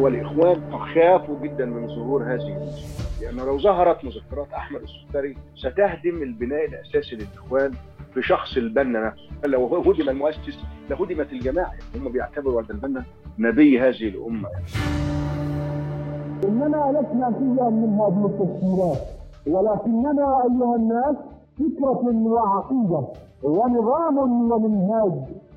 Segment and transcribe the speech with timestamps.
[0.00, 0.60] والإخوان
[0.94, 7.16] خافوا جدا من ظهور هذه المذكرات لأنه لو ظهرت مذكرات أحمد السكري ستهدم البناء الأساسي
[7.16, 7.72] للإخوان
[8.14, 9.48] في شخص البنا نفسه.
[9.48, 10.58] لو هدم المؤسس
[10.90, 11.72] لهدمت الجماعة.
[11.96, 13.04] هم بيعتبروا أن البنا
[13.38, 14.48] نبي هذه الأمة.
[16.44, 18.98] إننا لسنا فيها من هذه التفسيرات
[19.46, 21.16] ولكننا أيها الناس
[21.58, 23.06] فكرة وعقيدة
[23.42, 24.18] ونظام
[24.52, 25.12] ومنهاج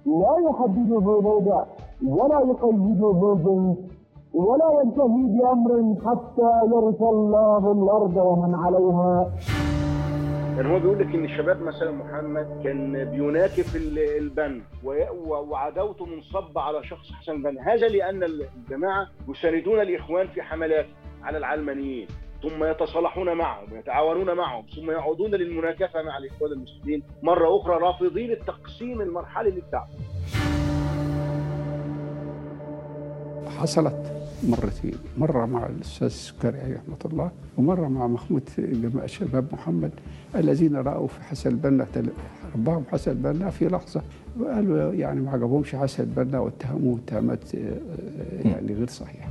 [0.06, 1.64] لا يحدده موضع
[2.08, 3.99] ولا يقيده زيت
[4.34, 9.34] ولا ينتهي بأمر حتى يرث الله الأرض ومن عليها.
[10.56, 14.62] يعني هو بيقول لك إن الشباب مثلا محمد كان بيناكف البن
[15.50, 20.86] وعداوته منصب على شخص حسن البنا هذا لأن الجماعة يساندون الإخوان في حملات
[21.24, 22.08] على العلمانيين
[22.44, 27.04] ثم يتصالحون معهم ويتعاونون معهم ثم يعودون للمناكفة مع الإخوان المسلمين.
[27.24, 29.88] مرة أخرى رافضين التقسيم المرحلي للدعوه
[33.60, 34.19] حصلت.
[34.44, 39.92] مرتين مرة مع الأستاذ السكري رحمة الله ومرة مع محمود جماعة شباب محمد
[40.36, 41.84] الذين رأوا في حسن البنا
[42.56, 44.02] ربهم حسن البنا في لحظة
[44.40, 47.54] وقالوا يعني ما عجبهمش حسن البنا واتهموه اتهامات
[48.46, 49.30] يعني غير صحيحة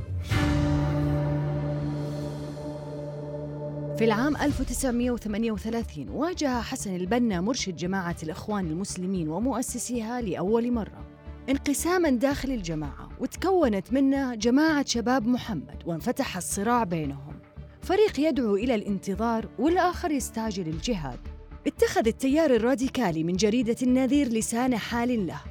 [3.97, 11.08] في العام 1938 واجه حسن البنا مرشد جماعة الإخوان المسلمين ومؤسسيها لأول مرة.
[11.49, 17.39] انقساما داخل الجماعة وتكونت منه جماعة شباب محمد وانفتح الصراع بينهم.
[17.81, 21.19] فريق يدعو إلى الانتظار والآخر يستعجل الجهاد.
[21.67, 25.41] اتخذ التيار الراديكالي من جريدة النذير لسان حال له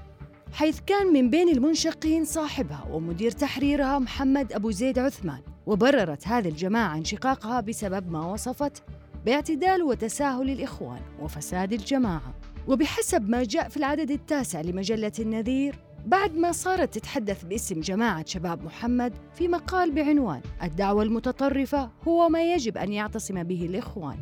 [0.52, 5.40] حيث كان من بين المنشقين صاحبها ومدير تحريرها محمد أبو زيد عثمان.
[5.66, 8.82] وبررت هذه الجماعة انشقاقها بسبب ما وصفت
[9.26, 12.34] باعتدال وتساهل الإخوان وفساد الجماعة.
[12.68, 18.64] وبحسب ما جاء في العدد التاسع لمجلة النذير بعد ما صارت تتحدث باسم جماعة شباب
[18.64, 24.18] محمد في مقال بعنوان الدعوة المتطرفة هو ما يجب أن يعتصم به الإخوان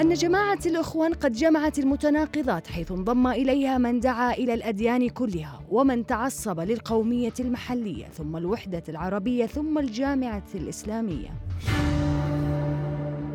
[0.00, 6.06] أن جماعة الإخوان قد جمعت المتناقضات حيث انضم إليها من دعا إلى الأديان كلها ومن
[6.06, 11.30] تعصب للقومية المحلية ثم الوحدة العربية ثم الجامعة الإسلامية.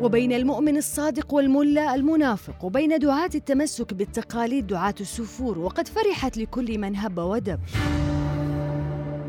[0.00, 6.96] وبين المؤمن الصادق والملا المنافق وبين دعاة التمسك بالتقاليد دعاة السفور وقد فرحت لكل من
[6.96, 7.58] هب ودب.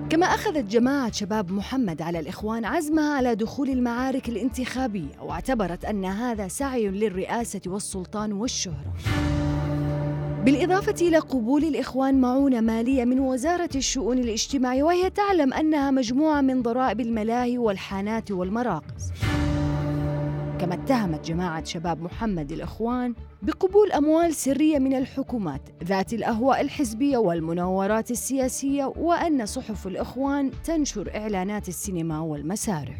[0.09, 6.47] كما أخذت جماعة شباب محمد على الإخوان عزمها على دخول المعارك الانتخابية واعتبرت أن هذا
[6.47, 8.94] سعي للرئاسة والسلطان والشهرة.
[10.46, 16.62] بالإضافة إلى قبول الإخوان معونة مالية من وزارة الشؤون الاجتماعية وهي تعلم أنها مجموعة من
[16.62, 19.12] ضرائب الملاهي والحانات والمراقص.
[20.59, 28.12] كما اتهمت جماعة شباب محمد الإخوان بقبول أموال سرية من الحكومات ذات الأهواء الحزبية والمناورات
[28.12, 32.97] السياسية وأن صحف الإخوان تنشر إعلانات السينما والمسارح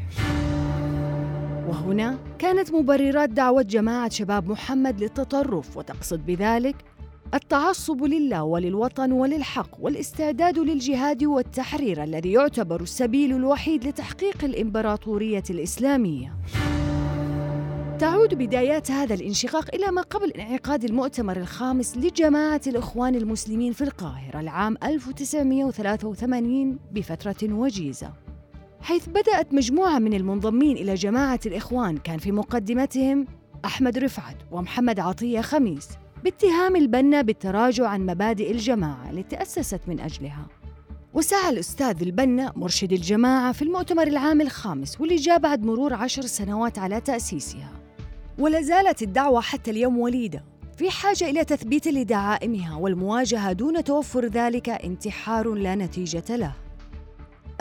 [1.68, 6.76] وهنا كانت مبررات دعوة جماعة شباب محمد للتطرف وتقصد بذلك
[7.34, 16.34] التعصب لله وللوطن وللحق والاستعداد للجهاد والتحرير الذي يعتبر السبيل الوحيد لتحقيق الإمبراطورية الإسلامية.
[17.99, 24.39] تعود بدايات هذا الانشقاق إلى ما قبل انعقاد المؤتمر الخامس لجماعة الإخوان المسلمين في القاهرة
[24.39, 28.13] العام 1983 بفترة وجيزة.
[28.81, 33.25] حيث بدأت مجموعة من المنضمين إلى جماعة الإخوان كان في مقدمتهم
[33.65, 35.87] أحمد رفعت ومحمد عطية خميس
[36.23, 40.47] باتهام البنا بالتراجع عن مبادئ الجماعة التي تأسست من أجلها.
[41.13, 46.79] وسعى الأستاذ البنا مرشد الجماعة في المؤتمر العام الخامس واللي جاء بعد مرور عشر سنوات
[46.79, 47.78] على تأسيسها.
[48.39, 50.44] ولا زالت الدعوة حتى اليوم وليدة.
[50.77, 56.53] في حاجة إلى تثبيت لدعائمها والمواجهة دون توفر ذلك انتحار لا نتيجة له.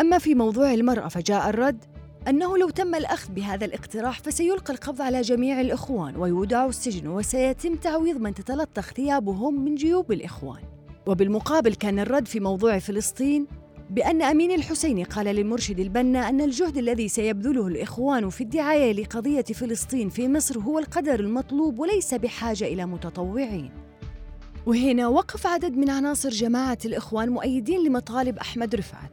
[0.01, 1.85] أما في موضوع المرأة فجاء الرد
[2.29, 8.17] أنه لو تم الأخذ بهذا الاقتراح فسيلقى القبض على جميع الإخوان ويودعوا السجن وسيتم تعويض
[8.17, 10.63] من تتلطخ ثيابهم من جيوب الإخوان.
[11.07, 13.47] وبالمقابل كان الرد في موضوع فلسطين
[13.91, 20.09] بأن أمين الحسيني قال للمرشد البنا أن الجهد الذي سيبذله الإخوان في الدعاية لقضية فلسطين
[20.09, 23.71] في مصر هو القدر المطلوب وليس بحاجة إلى متطوعين.
[24.67, 29.11] وهنا وقف عدد من عناصر جماعة الإخوان مؤيدين لمطالب أحمد رفعت.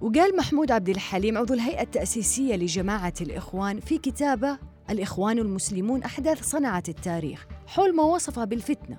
[0.00, 4.58] وقال محمود عبد الحليم عضو الهيئة التأسيسية لجماعة الإخوان في كتابة
[4.90, 8.96] الإخوان المسلمون أحداث صنعت التاريخ حول ما وصف بالفتنة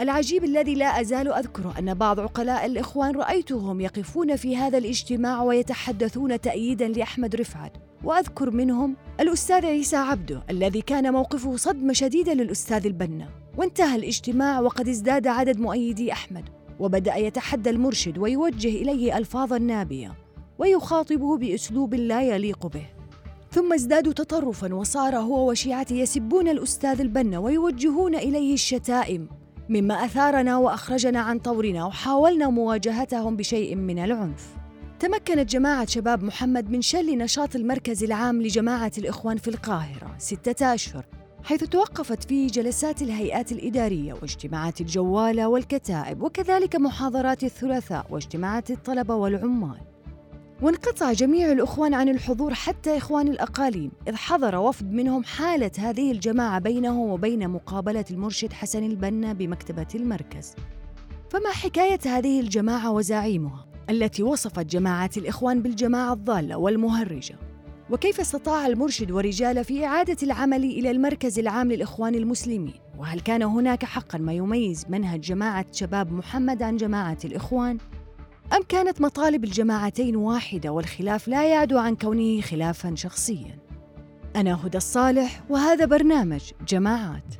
[0.00, 6.40] العجيب الذي لا أزال أذكره أن بعض عقلاء الإخوان رأيتهم يقفون في هذا الاجتماع ويتحدثون
[6.40, 7.72] تأييدا لأحمد رفعت.
[8.04, 13.28] وأذكر منهم الأستاذ عيسى عبده الذي كان موقفه صدمة شديدة للأستاذ البنا.
[13.56, 16.44] وانتهى الاجتماع وقد ازداد عدد مؤيدي أحمد.
[16.80, 20.14] وبدأ يتحدى المرشد ويوجه إليه ألفاظا نابية
[20.58, 22.86] ويخاطبه بأسلوب لا يليق به.
[23.50, 29.28] ثم ازدادوا تطرفا وصار هو وشيعته يسبون الأستاذ البنا ويوجهون إليه الشتائم
[29.68, 34.46] مما أثارنا وأخرجنا عن طورنا وحاولنا مواجهتهم بشيء من العنف.
[35.00, 41.04] تمكنت جماعة شباب محمد من شل نشاط المركز العام لجماعة الإخوان في القاهرة ستة أشهر
[41.44, 49.93] حيث توقفت فيه جلسات الهيئات الإدارية واجتماعات الجوالة والكتائب وكذلك محاضرات الثلاثاء واجتماعات الطلبة والعمال.
[50.64, 56.58] وانقطع جميع الأخوان عن الحضور حتى إخوان الأقاليم إذ حضر وفد منهم حالة هذه الجماعة
[56.58, 60.54] بينه وبين مقابلة المرشد حسن البنا بمكتبة المركز.
[61.30, 67.34] فما حكاية هذه الجماعة وزعيمها؟ التي وصفت جماعة الإخوان بالجماعة الضالة والمهرجة.
[67.90, 73.84] وكيف استطاع المرشد ورجاله في إعادة العمل إلى المركز العام للإخوان المسلمين؟ وهل كان هناك
[73.84, 77.78] حقا ما يميز منهج جماعة شباب محمد عن جماعة الإخوان؟
[78.52, 83.58] أم كانت مطالب الجماعتين واحدة والخلاف لا يعدو عن كونه خلافا شخصيا؟
[84.36, 87.34] أنا هدى الصالح وهذا برنامج جماعات.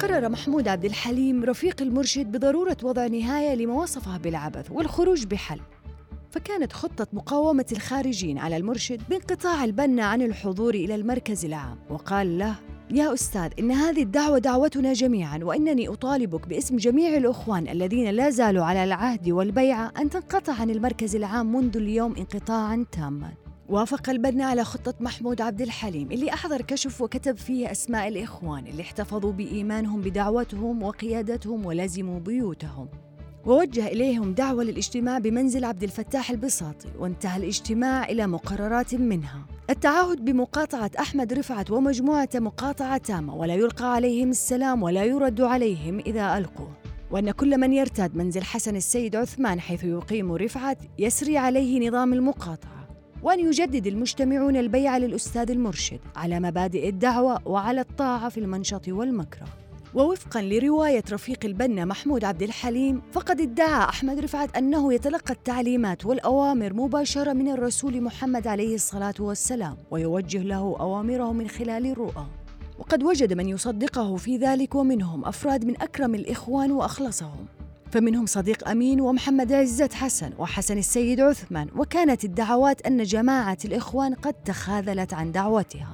[0.00, 5.60] قرر محمود عبد الحليم رفيق المرشد بضرورة وضع نهاية لما وصفه بالعبث والخروج بحل.
[6.30, 12.54] فكانت خطة مقاومة الخارجين على المرشد بانقطاع البنا عن الحضور إلى المركز العام وقال له
[12.92, 18.64] يا أستاذ إن هذه الدعوة دعوتنا جميعا وإنني أطالبك باسم جميع الأخوان الذين لا زالوا
[18.64, 23.32] على العهد والبيعة أن تنقطع عن المركز العام منذ اليوم انقطاعا تاما.
[23.68, 28.82] وافق البنا على خطة محمود عبد الحليم اللي أحضر كشف وكتب فيه أسماء الإخوان اللي
[28.82, 32.88] احتفظوا بإيمانهم بدعوتهم وقيادتهم ولزموا بيوتهم.
[33.46, 39.46] ووجه إليهم دعوة للاجتماع بمنزل عبد الفتاح البساطي وانتهى الاجتماع إلى مقررات منها.
[39.70, 46.38] التعهد بمقاطعة أحمد رفعت ومجموعة مقاطعة تامة ولا يلقى عليهم السلام ولا يرد عليهم إذا
[46.38, 46.68] ألقوا
[47.10, 52.88] وأن كل من يرتاد منزل حسن السيد عثمان حيث يقيم رفعت يسري عليه نظام المقاطعة.
[53.22, 59.61] وأن يجدد المجتمعون البيع للأستاذ المرشد على مبادئ الدعوة وعلى الطاعة في المنشط والمكره.
[59.94, 66.72] ووفقا لرواية رفيق البنا محمود عبد الحليم فقد ادعى أحمد رفعت أنه يتلقى التعليمات والأوامر
[66.72, 72.26] مباشرة من الرسول محمد عليه الصلاة والسلام ويوجه له أوامره من خلال الرؤى.
[72.78, 77.46] وقد وجد من يصدقه في ذلك ومنهم أفراد من أكرم الإخوان وأخلصهم.
[77.90, 84.34] فمنهم صديق أمين ومحمد عزت حسن وحسن السيد عثمان وكانت الدعوات أن جماعة الإخوان قد
[84.34, 85.88] تخاذلت عن دعوتها.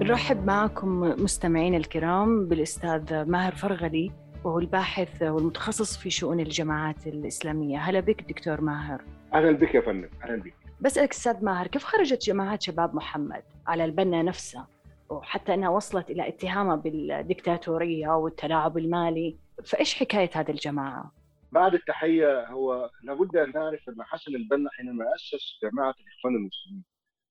[0.00, 4.12] بنرحب معكم مستمعين الكرام بالأستاذ ماهر فرغلي
[4.44, 7.78] وهو الباحث والمتخصص في شؤون الجماعات الإسلامية.
[7.78, 9.02] هلا بك دكتور ماهر.
[9.34, 10.08] أهلا بك يا فندم.
[10.24, 10.54] أهلا بك.
[10.80, 14.66] بسألك أستاذ ماهر كيف خرجت جماعات شباب محمد على البنا نفسه
[15.10, 21.12] وحتى أنها وصلت إلى اتهامه بالدكتاتورية والتلاعب المالي فإيش حكاية هذه الجماعة؟
[21.52, 26.82] بعد التحية هو لابد أن نعرف أن حسن البنا حينما أسس جماعة الإخوان المسلمين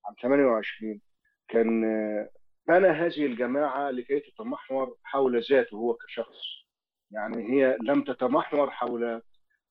[0.05, 0.99] عام 28
[1.47, 1.83] كان
[2.69, 6.37] بنى هذه الجماعة لكي تتمحور حول ذاته هو كشخص.
[7.11, 9.21] يعني هي لم تتمحور حول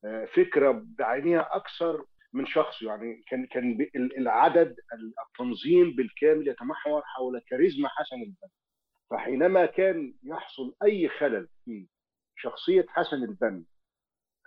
[0.05, 2.83] آه، فكرة بعينها أكثر من شخص.
[2.83, 4.77] يعني كان كان العدد
[5.29, 8.51] التنظيم بالكامل يتمحور حول كاريزما حسن البنا.
[9.11, 11.87] فحينما كان يحصل أي خلل في
[12.37, 13.65] شخصية حسن البنا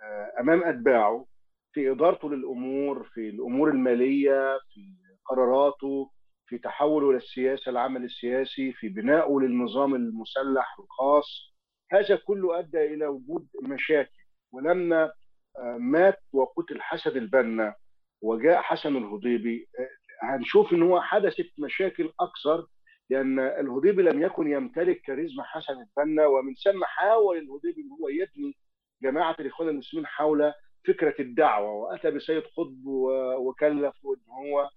[0.02, 1.26] آه، أمام أتباعه
[1.72, 4.94] في إدارته للأمور في الأمور المالية في
[5.24, 6.10] قراراته
[6.52, 11.54] في تحوله إلى السياسة العمل السياسي في بنائه للنظام المسلح الخاص.
[11.92, 14.10] هذا كله أدى إلى وجود مشاكل.
[14.52, 15.12] ولما
[15.58, 17.74] آه، مات وقتل حسن البنا
[18.22, 19.88] وجاء حسن الهضيبي آه،
[20.26, 22.66] هنشوف إن هو حدثت مشاكل أكثر
[23.10, 28.56] لأن الهضيبي لم يكن يمتلك كاريزما حسن البنا ومن ثم حاول الهضيبي إن هو يبني
[29.02, 30.52] جماعة الإخوان المسلمين حول
[30.88, 31.72] فكرة الدعوة.
[31.72, 34.70] وأتى بسيد قطب و- وكلفه ان هو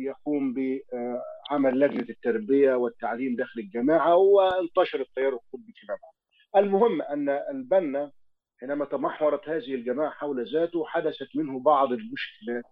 [0.00, 6.64] يقوم بعمل لجنة التربية والتعليم داخل الجماعه وانتشر التيار القطبي فيما بعد.
[6.64, 8.12] المهم أن البنا
[8.60, 12.64] حينما تمحورت هذه الجماعة حول ذاته حدثت منه بعض المشكلات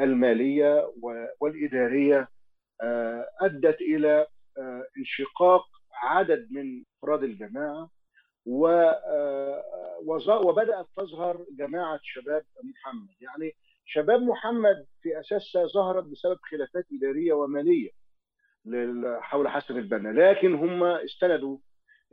[0.00, 0.92] المالية
[1.40, 2.28] والإدارية
[2.80, 4.26] آه، أدت إلى
[4.58, 7.90] آه، انشقاق عدد من أفراد الجماعة
[8.46, 13.54] آه، وبدأت تظهر جماعة شباب محمد يعني
[13.86, 17.90] شباب محمد في أساسها ظهرت بسبب خلافات إدارية ومالية
[19.20, 20.08] حول حسن البنا.
[20.08, 21.58] لكن هم استندوا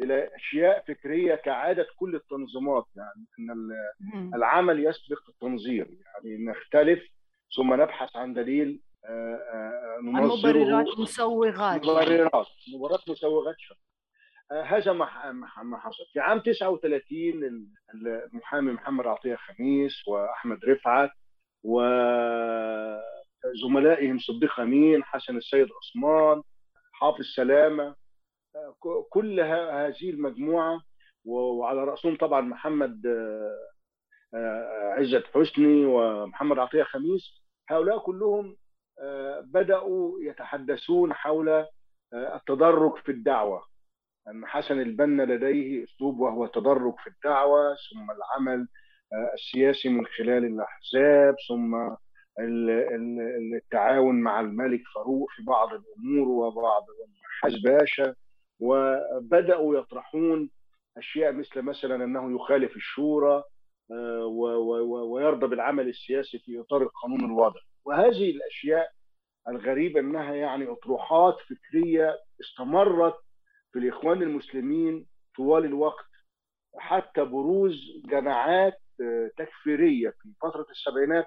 [0.01, 5.87] إلى أشياء فكرية كعادة كل التنظيمات يعني إن ال- العمل يسبق التنظير.
[6.05, 7.03] يعني نختلف
[7.57, 11.81] ثم نبحث عن دليل آه، آه، ننظره مبررات مسوغات.
[11.85, 13.75] مبررات مبررات مسوغات شر
[14.65, 15.05] هذا ما
[15.77, 16.03] حصل.
[16.13, 17.43] في عام 39
[18.33, 21.09] المحامي محمد عطية خميس وأحمد رفعت
[23.43, 26.41] وزملائهم صديق أمين حسن السيد عثمان
[26.93, 27.95] حافظ سلامة
[29.09, 30.81] كل هذه المجموعة
[31.25, 33.07] وعلى رأسهم طبعا محمد
[34.97, 37.41] عزت حسني ومحمد عطية خميس.
[37.69, 38.57] هؤلاء كلهم
[39.41, 41.65] بدأوا يتحدثون حول
[42.13, 43.63] التدرج في الدعوة.
[44.27, 48.67] أن حسن البنا لديه أسلوب وهو التدرج في الدعوة ثم العمل
[49.33, 51.89] السياسي من خلال الأحزاب ثم
[53.55, 56.85] التعاون مع الملك فاروق في بعض الأمور وبعض
[57.41, 58.15] حاج باشا.
[58.59, 60.49] وبدأوا يطرحون
[60.97, 63.43] أشياء مثل مثلا أنه يخالف الشورى
[65.11, 68.89] ويرضى بالعمل السياسي في إطار القانون الوضعي وهذه الأشياء
[69.47, 73.15] الغريبة أنها يعني أطروحات فكرية استمرت
[73.71, 75.05] في الإخوان المسلمين
[75.37, 76.05] طوال الوقت
[76.77, 77.75] حتى بروز
[78.05, 78.73] جماعات
[79.37, 81.25] تكفيرية في فترة السبعينات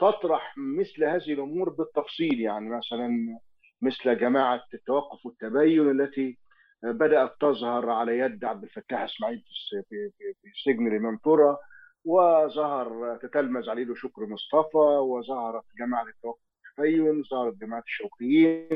[0.00, 3.38] تطرح مثل هذه الأمور بالتفصيل يعني مثلا
[3.82, 6.38] مثل جماعة التوقف والتبين التي
[6.82, 11.58] بدأت تظهر على يد عبد الفتاح إسماعيل في في في سجن الامامبوره
[12.04, 16.40] وظهر تتلمذ عليه شكر مصطفى وظهرت جماعة التوقف
[16.78, 18.68] والتبين ظهرت جماعة الشوقيين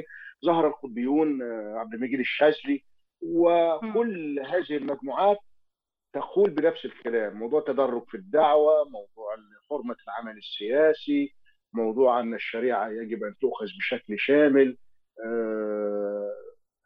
[0.45, 1.43] ظهر القطبيون
[1.77, 2.85] عبد المجيد الشاذلي
[3.23, 5.39] وكل هذه المجموعات
[6.21, 9.37] تقول بنفس الكلام موضوع التدرج في الدعوة موضوع
[9.71, 11.35] حرمة العمل السياسي
[11.73, 14.77] موضوع أن الشريعة يجب أن تؤخذ بشكل شامل.
[15.25, 16.31] آه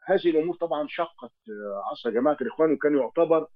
[0.07, 1.33] هذه الأمور طبعا شقت
[1.91, 3.47] عصر جماعة الإخوان وكان يعتبر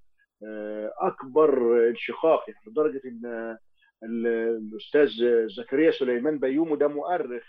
[0.46, 3.58] آه أكبر انشقاق يعني لدرجة أن
[4.02, 5.08] الأستاذ
[5.56, 7.44] زكريا سليمان بيومو ده مؤرخ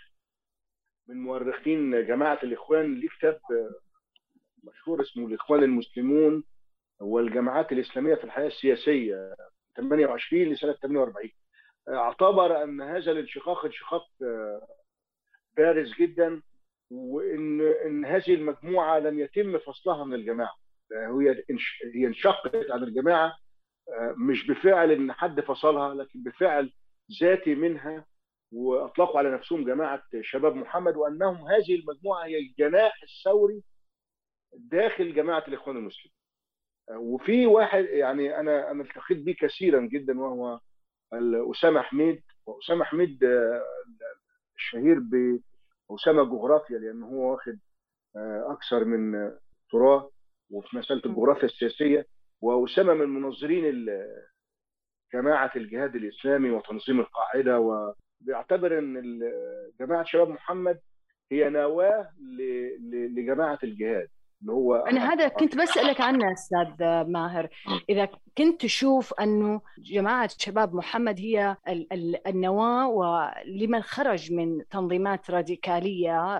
[1.08, 3.40] من مؤرخين جماعة الإخوان ليه كتاب
[4.64, 6.44] مشهور اسمه الإخوان المسلمون.
[7.00, 9.34] والجماعات الإسلامية في الحياة السياسية
[9.76, 11.30] 28 لسنة 48
[11.88, 14.02] اعتبر أن هذا الانشقاق انشقاق
[15.56, 16.42] بارز جدا
[16.90, 20.54] وإن إن هذه المجموعة لم يتم فصلها من الجماعة
[20.92, 21.44] هي
[21.94, 23.32] هي انشقت عن الجماعة
[24.28, 26.72] مش بفعل إن حد فصلها لكن بفعل
[27.20, 28.06] ذاتي منها
[28.52, 33.62] وأطلقوا على نفسهم جماعة شباب محمد وأنهم هذه المجموعة هي الجناح الثوري
[34.54, 36.12] داخل جماعة الإخوان المسلمين.
[36.90, 40.60] وفي واحد يعني أنا أنا التقيت به كثيرا جدا وهو
[41.52, 42.22] أسامة حميد.
[42.46, 43.24] وأسامة حميد
[44.56, 47.58] الشهير باسامه جغرافيا لأن هو واخد
[48.52, 49.32] أكثر من
[49.70, 50.02] تراث
[50.50, 52.06] وفي مسألة الجغرافيا السياسية.
[52.40, 53.88] وأسامة من منظرين
[55.14, 57.60] جماعة الجهاد الإسلامي وتنظيم القاعدة.
[57.60, 59.20] وبيعتبر إن
[59.80, 60.80] جماعة شباب محمد
[61.32, 62.10] هي نواة
[63.16, 64.08] لجماعة الجهاد.
[64.46, 67.48] اللي هو أنا هذا كنت بسألك عنه أستاذ ماهر.
[67.88, 71.56] إذا كنت تشوف أنه جماعة شباب محمد هي
[72.26, 76.38] النواة ولمن خرج من تنظيمات راديكالية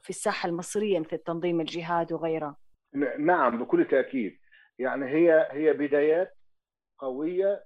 [0.00, 2.56] في الساحة المصرية مثل تنظيم الجهاد وغيره؟
[3.18, 4.38] نعم بكل تأكيد.
[4.78, 6.34] يعني هي هي بدايات
[6.98, 7.64] قوية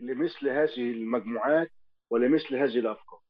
[0.00, 1.70] لمثل هذه المجموعات
[2.10, 3.20] ولمثل هذه الأفكار.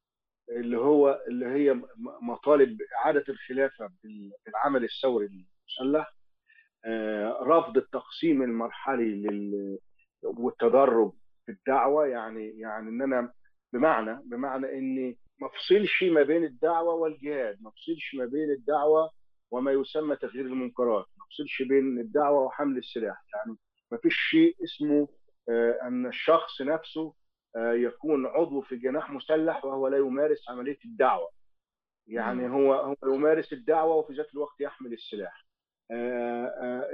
[0.49, 1.81] اللي هو اللي هي
[2.23, 5.47] مطالب إعادة الخلافة بالعمل الثوري
[5.81, 6.13] المسلح
[7.43, 9.79] رفض التقسيم المرحلي لل
[10.23, 11.13] والتدرج
[11.47, 12.07] في الدعوة.
[12.07, 13.33] يعني يعني إن أنا
[13.73, 19.11] بمعنى بمعنى إني ما أفصلش ما بين الدعوة والجهاد ما أفصلش ما بين الدعوة
[19.51, 23.25] وما يسمى تغيير المنكرات ما أفصلش بين الدعوة وحمل السلاح.
[23.35, 23.57] يعني
[23.93, 25.09] ما فيش شيء اسمه
[25.83, 27.15] أن الشخص نفسه
[27.57, 31.31] يكون عضو في جناح مسلح وهو لا يمارس عملية الدعوة.
[32.07, 35.46] يعني هو هو يمارس الدعوة وفي ذات الوقت يحمل السلاح.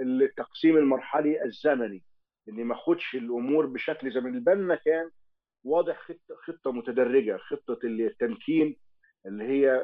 [0.03, 2.03] التقسيم المرحلي الزمني
[2.49, 5.11] اللي ما خدش الأمور بشكل ما البنا كان
[5.65, 6.09] واضح
[6.47, 8.77] خطة متدرجة خطة التمكين
[9.27, 9.81] اللي هي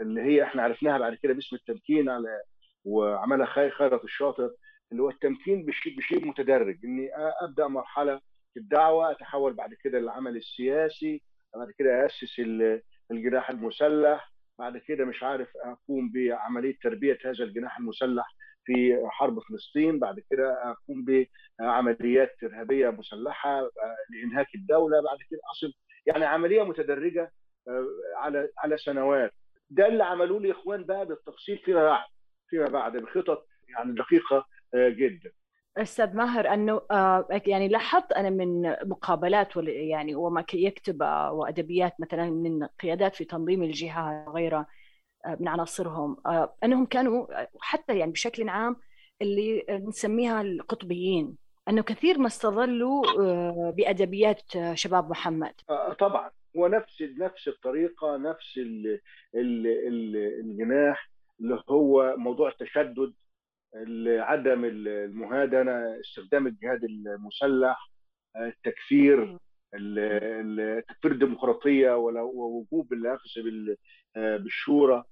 [0.00, 2.40] اللي هي إحنا عرفناها بعد كده باسم التمكين على
[2.84, 4.50] وعملها خيرت الشاطر
[4.92, 6.78] اللي هو التمكين بشيء بشيء متدرج.
[6.84, 7.10] إني
[7.42, 8.20] أبدأ مرحلة
[8.54, 11.22] في الدعوة أتحول بعد كده للعمل السياسي
[11.56, 12.40] بعد كده أسس
[13.10, 19.98] الجناح المسلح بعد كده مش عارف أقوم بعملية تربية هذا الجناح المسلح في حرب فلسطين
[19.98, 21.04] بعد كده أقوم
[21.60, 23.60] بعمليات إرهابية مسلحة
[24.10, 25.72] لإنهاك الدولة بعد كده أصل
[26.06, 27.32] يعني عملية متدرجة
[28.16, 29.32] على على سنوات.
[29.70, 32.04] ده اللي عملوه الإخوان بقى بالتفصيل فيما بعد
[32.48, 34.44] فيما بعد بخطط يعني دقيقة
[34.74, 35.30] جدا.
[35.76, 36.80] أستاذ ماهر أنه
[37.46, 41.00] يعني لاحظت أنا من مقابلات يعني وما يكتب
[41.32, 44.66] وأدبيات مثلا من قيادات في تنظيم الجهاد وغيره
[45.40, 46.16] من عناصرهم
[46.64, 47.26] أنهم كانوا
[47.60, 48.76] حتى يعني بشكل عام
[49.22, 51.36] اللي نسميها القطبيين
[51.68, 54.42] أنه كثير ما استظلوا آه، بأدبيات
[54.74, 55.54] شباب محمد.
[55.98, 56.30] طبعا.
[56.56, 59.00] هو نفس نفس الطريقة نفس ال
[59.34, 63.14] ال ال الجناح اللي هو موضوع التشدد
[64.20, 67.90] عدم المهادنة استخدام الجهاد المسلح
[68.36, 69.38] التكفير
[69.74, 73.30] التكفير الديمقراطية ووجوب الاخذ
[74.16, 75.04] بالشورى.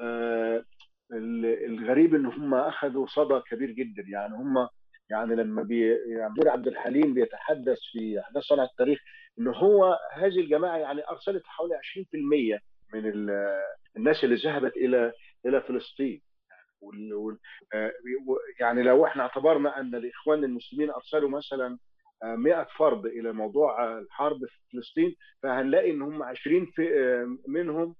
[0.00, 0.64] آه،
[1.12, 4.02] الغريب إن هم أخذوا صدى كبير جدا.
[4.08, 4.68] يعني هم
[5.10, 8.98] يعني لما بي يعني عبد الحليم بيتحدث في أحداث صنع التاريخ
[9.38, 12.60] إن هو هذه الجماعة يعني أرسلت حوالي 20%
[12.94, 13.30] من
[13.96, 15.12] الناس اللي ذهبت إلى
[15.46, 16.22] إلى فلسطين.
[17.74, 17.92] آه،
[18.60, 21.78] يعني لو إحنا اعتبرنا ان الاخوان المسلمين ارسلوا مثلا
[22.24, 26.88] 100 فرد إلى موضوع الحرب في فلسطين فهنلاقي إن هم 20 في
[27.48, 27.96] منهم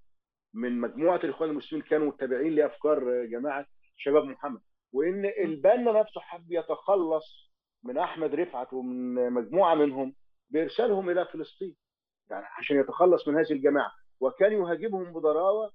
[0.54, 3.66] من مجموعة الإخوان المسلمين كانوا متبعين لأفكار جماعة
[3.96, 4.60] شباب محمد.
[4.92, 7.52] وإن البنا نفسه حب يتخلص
[7.84, 10.14] من أحمد رفعت ومن مجموعة منهم
[10.50, 11.76] بإرسالهم إلى فلسطين
[12.30, 13.92] يعني عشان يتخلص من هذه الجماعة.
[14.20, 15.72] وكان يهاجمهم بضراوه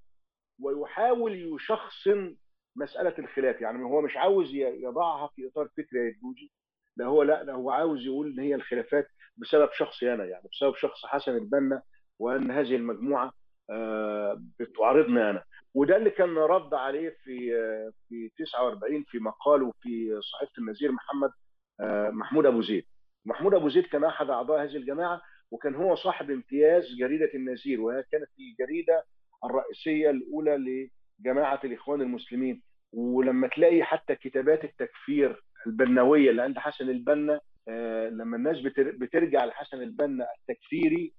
[0.61, 2.35] ويحاول يشخصن
[2.75, 6.51] مسألة الخلاف يعني هو مش عاوز يضعها في إطار فكري ايديولوجي
[6.97, 10.75] لا هو لا, لا هو عاوز يقول إن هي الخلافات بسبب شخصي أنا يعني بسبب
[10.75, 11.81] شخص حسن البنا
[12.19, 13.33] وأن هذه المجموعة
[13.69, 15.43] آه، بتعارضني أنا.
[15.73, 17.51] وده اللي كان رد عليه في
[18.09, 21.31] في 49 في مقاله في صحيفة النزير محمد
[21.81, 22.85] آه، محمود أبو زيد.
[23.25, 28.03] محمود أبو زيد كان أحد أعضاء هذه الجماعة وكان هو صاحب امتياز جريدة النزير وهي
[28.11, 29.03] كانت الجريدة
[29.45, 30.55] الرئيسية الأولى
[31.21, 32.61] لجماعه الإخوان المسلمين
[32.93, 39.81] ولما تلاقي حتى كتابات التكفير البنوية اللي عند حسن البنا آه، لما الناس بترجع لحسن
[39.81, 41.13] البنا التكفيري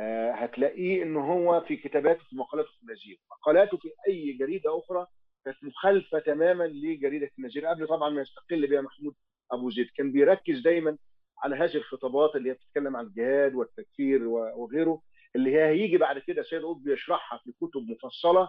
[0.00, 5.06] آه، هتلاقيه إن هو في كتاباته في مقالاته في النزير مقالاته في أي جريدة أخرى
[5.44, 9.14] كانت مخالفة تماما لجريدة النزير قبل طبعا ما يستقل بها محمود
[9.52, 9.86] أبو زيد.
[9.96, 10.98] كان بيركز دايما
[11.44, 15.02] على هذه الخطابات اللي هي بتتكلم عن الجهاد والتكفير وغيره
[15.36, 18.48] اللي هي هيجي بعد كده سيد قطب يشرحها في كتب مفصلة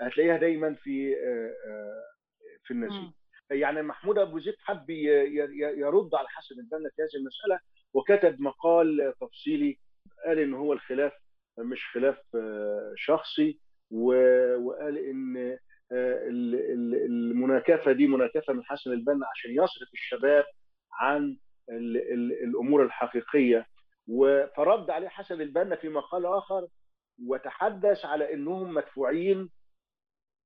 [0.00, 2.04] هتلاقيها دايما في آه،
[2.64, 3.10] في النزير
[3.50, 7.58] يعني محمود أبو زيد حب يرد على حسن البنا في هذه المسألة
[7.94, 9.78] وكتب مقال تفصيلي
[10.26, 11.12] قال إن هو الخلاف
[11.58, 15.58] مش خلاف آه، شخصي وقال إن
[15.92, 16.20] آه،
[17.06, 20.44] المناكفة دي مناكفة من حسن البنا عشان يصرف الشباب
[20.92, 21.36] عن
[22.44, 23.66] الأمور الحقيقية.
[24.56, 26.66] فرد عليه حسن البنا في مقال آخر
[27.26, 29.50] وتحدث على إنهم مدفوعين آه،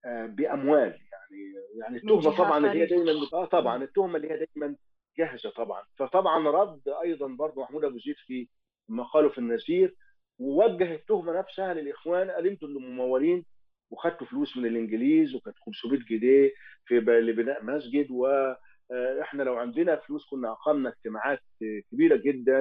[0.05, 0.89] بأموال.
[1.13, 4.77] يعني يعني التهمة طبعا اللي هي دايما آه طبعا التهمة اللي هي دايما
[5.19, 5.83] جاهزة طبعا.
[5.99, 8.49] فطبعا رد أيضا برضه محمود أبو زيد في
[8.89, 9.95] مقاله في النسير
[10.39, 13.45] ووجه التهمة نفسها للإخوان قال أنتوا اللي ممولين
[13.91, 16.51] وخدتوا فلوس من الإنجليز وكانت 500 جنيه
[16.85, 21.41] في لبناء مسجد وإحنا لو عندنا فلوس كنا أقمنا اجتماعات
[21.93, 22.61] كبيرة جدا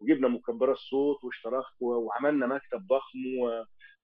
[0.00, 3.18] وجبنا مكبرات صوت واشتراك وعملنا مكتب ضخم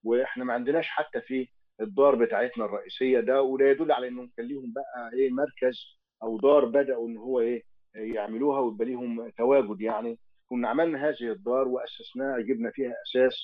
[0.04, 1.48] وإحنا ما عندناش حتى في
[1.80, 6.64] الدار بتاعتنا الرئيسية ده وده يدل على انهم كان ليهم بقى إيه مركز أو دار
[6.64, 7.62] بدأوا إن هو إيه
[7.94, 10.18] يعملوها ويبقى ليهم تواجد يعني.
[10.48, 13.34] كنا عملنا هذه الدار وأسسناها جبنا فيها أساس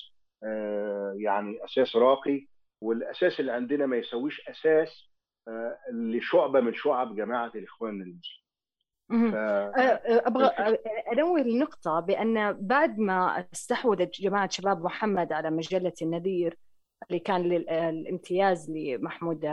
[0.43, 2.47] آه يعني أساس راقي
[2.81, 5.09] والأساس اللي عندنا ما يسويش أساس
[5.47, 8.41] آه لشعبة من شعب جماعة الإخوان المسلمين.
[9.31, 9.35] ف...
[9.35, 10.47] آه، أبغى
[11.13, 16.57] انوه النقطه بأن بعد ما استحوذت جماعة شباب محمد على مجلة النذير
[17.09, 17.51] اللي كان
[17.89, 19.45] الامتياز لمحمود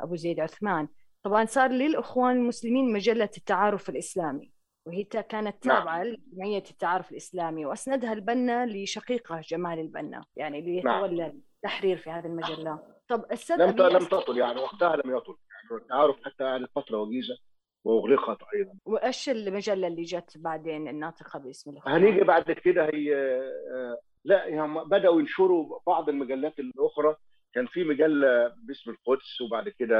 [0.00, 0.88] أبو زيد عثمان
[1.22, 4.52] طبعا صار للإخوان المسلمين مجلة التعارف الإسلامي
[4.86, 5.78] وهي كانت نعم.
[5.78, 11.04] تابعة لجمعية التعارف الإسلامي وأسندها البنا لشقيقة جمال البنا يعني اللي نعم.
[11.04, 15.82] يتولى التحرير في هذه المجلة طب السبب لم لم تطل يعني وقتها لم يطل يعني
[15.82, 17.38] التعارف حتى قعدت فتره وجيزه
[17.84, 23.98] وأغلقت أيضا وايش المجلة اللي جت بعدين الناطقة باسم الإخوان؟ هنيجي بعد كده هي آه،
[24.26, 27.16] لا يعني بدأوا ينشروا بعض المجلات الأخرى.
[27.54, 29.98] كان في مجله باسم القدس وبعد كده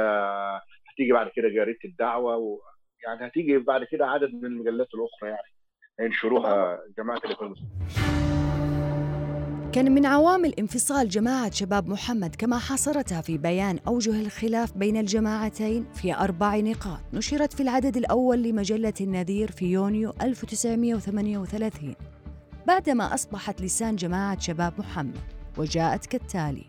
[0.93, 2.59] هتيجي بعد كده جريدة الدعوة و
[3.05, 5.51] يعني هتيجي بعد كده عدد من المجلات الأخرى يعني
[6.01, 7.53] ينشروها جماعة الإخوان
[9.73, 15.85] كان من عوامل انفصال جماعة شباب محمد كما حصرتها في بيان أوجه الخلاف بين الجماعتين
[15.93, 16.99] في أربع نقاط.
[17.13, 22.16] نشرت في العدد الأول لمجلة النذير في يونيو 1938
[22.67, 25.19] بعدما أصبحت لسان جماعة شباب محمد
[25.57, 26.65] وجاءت كالتالي.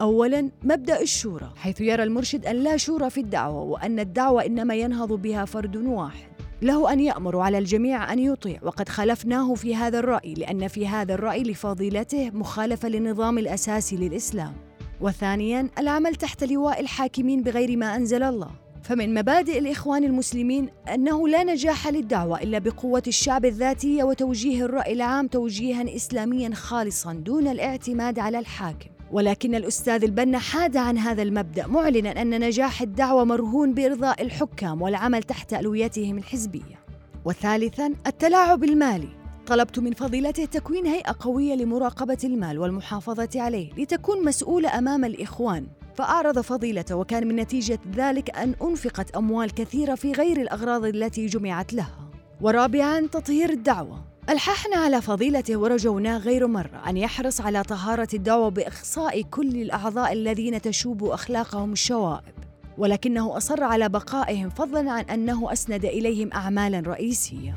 [0.00, 5.12] أولاً مبدأ الشورى حيث يرى المرشد أن لا شورى في الدعوة وأن الدعوة إنما ينهض
[5.12, 6.30] بها فرد واحد.
[6.62, 11.14] له أن يأمر على الجميع أن يطيع وقد خالفناه في هذا الرأي لأن في هذا
[11.14, 14.52] الرأي لفضيلته مخالفة للنظام الأساسي للإسلام.
[15.00, 18.50] وثانياً العمل تحت لواء الحاكمين بغير ما أنزل الله.
[18.82, 25.26] فمن مبادئ الإخوان المسلمين أنه لا نجاح للدعوة إلا بقوة الشعب الذاتية وتوجيه الرأي العام
[25.26, 28.90] توجيها إسلاميا خالصا دون الاعتماد على الحاكم.
[29.12, 35.22] ولكن الأستاذ البنا حاد عن هذا المبدأ معلنا أن نجاح الدعوة مرهون بإرضاء الحكام والعمل
[35.22, 36.80] تحت ألويتهم الحزبية.
[37.24, 39.08] وثالثا التلاعب المالي.
[39.46, 45.66] طلبت من فضيلته تكوين هيئة قوية لمراقبة المال والمحافظة عليه لتكون مسؤولة أمام الإخوان.
[45.94, 51.72] فأعرض فضيلته وكان من نتيجة ذلك أن أنفقت أموال كثيرة في غير الأغراض التي جمعت
[51.72, 52.10] لها.
[52.40, 54.04] ورابعا تطهير الدعوة.
[54.28, 60.60] ألححنا على فضيلته ورجوناه غير مرة أن يحرص على طهارة الدعوة بإخصاء كل الأعضاء الذين
[60.60, 62.34] تشوب أخلاقهم الشوائب.
[62.78, 67.56] ولكنه أصر على بقائهم فضلا عن أنه أسند إليهم أعمالا رئيسية.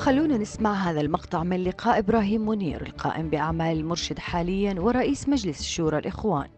[0.00, 5.98] خلونا نسمع هذا المقطع من لقاء إبراهيم منير القائم بأعمال المرشد حاليا ورئيس مجلس شورى
[5.98, 6.48] الإخوان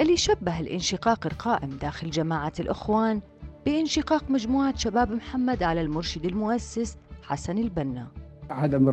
[0.00, 3.20] اللي شبه الانشقاق القائم داخل جماعة الإخوان
[3.66, 8.06] بانشقاق مجموعة شباب محمد على المرشد المؤسس حسن البنا.
[8.50, 8.92] عدم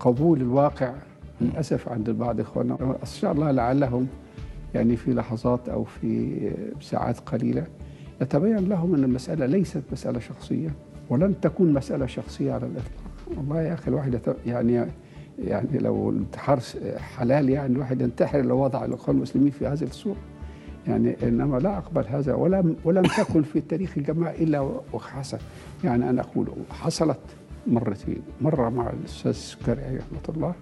[0.00, 0.94] قبول الواقع
[1.40, 2.74] للأسف عند بعض إخواننا.
[2.80, 4.06] إن شاء الله لعلهم
[4.74, 6.40] يعني في لحظات أو في
[6.80, 7.66] ساعات قليلة
[8.22, 10.70] يتبين لهم أن المسألة ليست مسألة شخصية
[11.10, 13.07] ولن تكون مسألة شخصية على الإطلاق.
[13.36, 14.86] والله يا أخي الواحد يعني
[15.38, 16.60] يعني لو الانتحار
[16.98, 20.16] حلال يعني الواحد ينتحر لو وضع الأخوان المسلمين في هذه الصورة.
[20.86, 24.60] يعني إنما لا أقبل هذا ولم ولم تكن في تاريخ الجماعة إلا
[24.92, 25.38] وحصل.
[25.84, 27.20] يعني أنا أقول حصلت
[27.66, 30.54] مرتين مرة مع الأستاذ السكري رحمة الله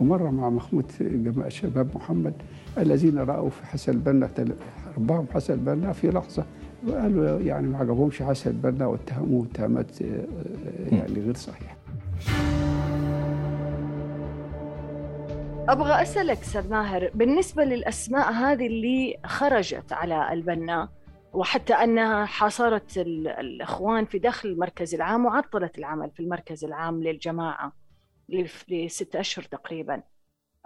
[0.00, 2.34] ومرة مع مخمود جماعة شباب محمد
[2.78, 4.28] الذين رأوا في حسن البنا
[4.96, 6.44] ربهم حسن البنا في لحظة
[6.86, 11.73] وقالوا يعني ما عجبهمش حسن البنا واتهموه اتهامات آه، آه، يعني غير صحيحه
[15.68, 20.88] أبغى أسألك أستاذ ماهر بالنسبة للأسماء هذه اللي خرجت على البنا
[21.32, 27.72] وحتى أنها حاصرت ال- الإخوان في داخل المركز العام وعطلت العمل في المركز العام للجماعة
[28.28, 30.02] لف- لست أشهر تقريبا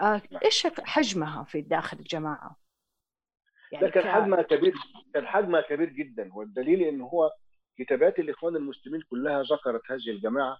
[0.00, 2.56] آه، إيش حجمها في داخل الجماعة؟
[3.72, 4.74] ده كان حجمها كبير
[5.14, 7.30] كان حجمها كبير جدا والدليل إن هو
[7.78, 10.58] كتابات الإخوان المسلمين كلها ذكرت هذه الجماعة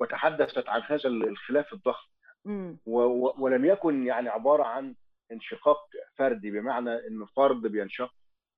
[0.00, 2.08] وتحدثت عن هذا الخلاف الضخم
[2.44, 2.78] مم.
[2.86, 4.94] و- و- ولم يكن يعني عبارة عن
[5.32, 5.78] انشقاق
[6.18, 8.10] فردي بمعنى إن فرد بينشق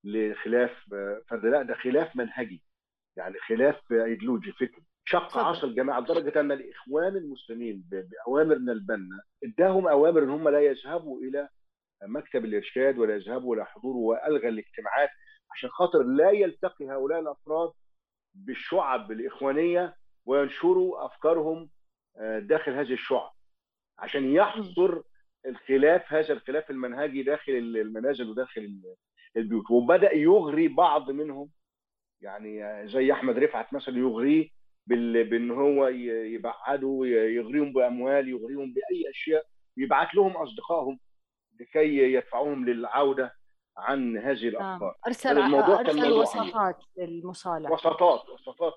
[0.03, 2.61] لخلاف آه، فرد لا ده خلاف منهجي
[3.17, 5.37] يعني خلاف ايديولوجي فكري شق.
[5.37, 11.21] عصا الجماعة لدرجة أن الإخوان المسلمين بأوامر من البنا إداهم أوامر إن هم لا يذهبوا
[11.21, 11.49] إلى
[12.03, 15.09] مكتب الإرشاد ولا يذهبوا إلى حضور وألغى الاجتماعات
[15.51, 17.71] عشان خاطر لا يلتقي هؤلاء الأفراد
[18.35, 21.69] بالشعب الإخوانية وينشروا أفكارهم
[22.17, 23.31] آه، داخل هذه الشعب.
[23.99, 25.01] عشان يحصر
[25.45, 28.95] الخلاف هذا الخلاف المنهجي داخل المنازل وداخل ال-
[29.37, 29.71] البيوت.
[29.71, 31.49] وبدأ يغري بعض منهم.
[32.21, 34.49] يعني زي أحمد رفعت مثلا يغريه
[34.87, 39.45] بال- بإن هو يبعده يغريهم بأموال يغريهم بأي أشياء
[39.77, 40.99] يبعت لهم أصدقائهم
[41.59, 43.33] لكي يدفعوهم للعودة.
[43.77, 44.95] عن هذه الافكار آه.
[45.07, 48.73] أرسل الموضوع أرسل وساطات للمصالحه وسطات وسطات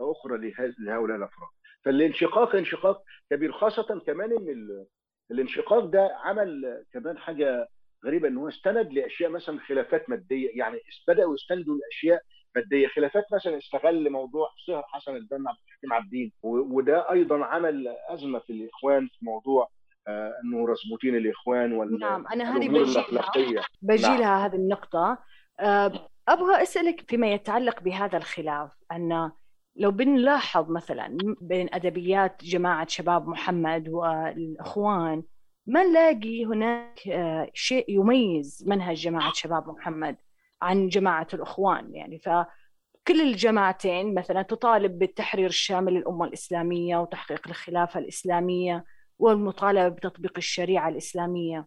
[0.00, 1.48] أخرى له- لهؤلاء الأفراد.
[1.84, 4.86] فالانشقاق انشقاق كبير خاصة كمان إن ال-
[5.30, 7.68] الانشقاق ده عمل كمان حاجة
[8.04, 10.50] غريبة ان هو استند لأشياء مثلا خلافات مادية.
[10.58, 12.22] يعني بدأوا يستندوا لأشياء
[12.56, 12.88] مادية.
[12.88, 18.52] خلافات مثلا استغل موضوع صهر حسن البنا عبد الحكيم عبدين وده أيضا عمل أزمة في
[18.52, 19.68] الإخوان في موضوع آه
[20.08, 22.90] إنه رسبوتين الإخوان وال نعم أنا هذه بجيلها.
[22.90, 23.62] الأخلاقية.
[23.82, 24.20] بجي نعم.
[24.20, 25.18] لها هذه النقطة.
[25.60, 29.30] آه، أبغى أسألك فيما يتعلق بهذا الخلاف أن
[29.76, 35.22] لو بنلاحظ مثلا بين أدبيات جماعة شباب محمد والإخوان
[35.66, 40.16] ما نلاقي هناك آه، شيء يميز منهج جماعة شباب محمد
[40.62, 48.84] عن جماعة الإخوان؟ يعني فكل الجماعتين مثلا تطالب بالتحرير الشامل للأمة الإسلامية وتحقيق الخلافة الإسلامية.
[49.22, 51.66] والمطالبة بتطبيق الشريعة الإسلامية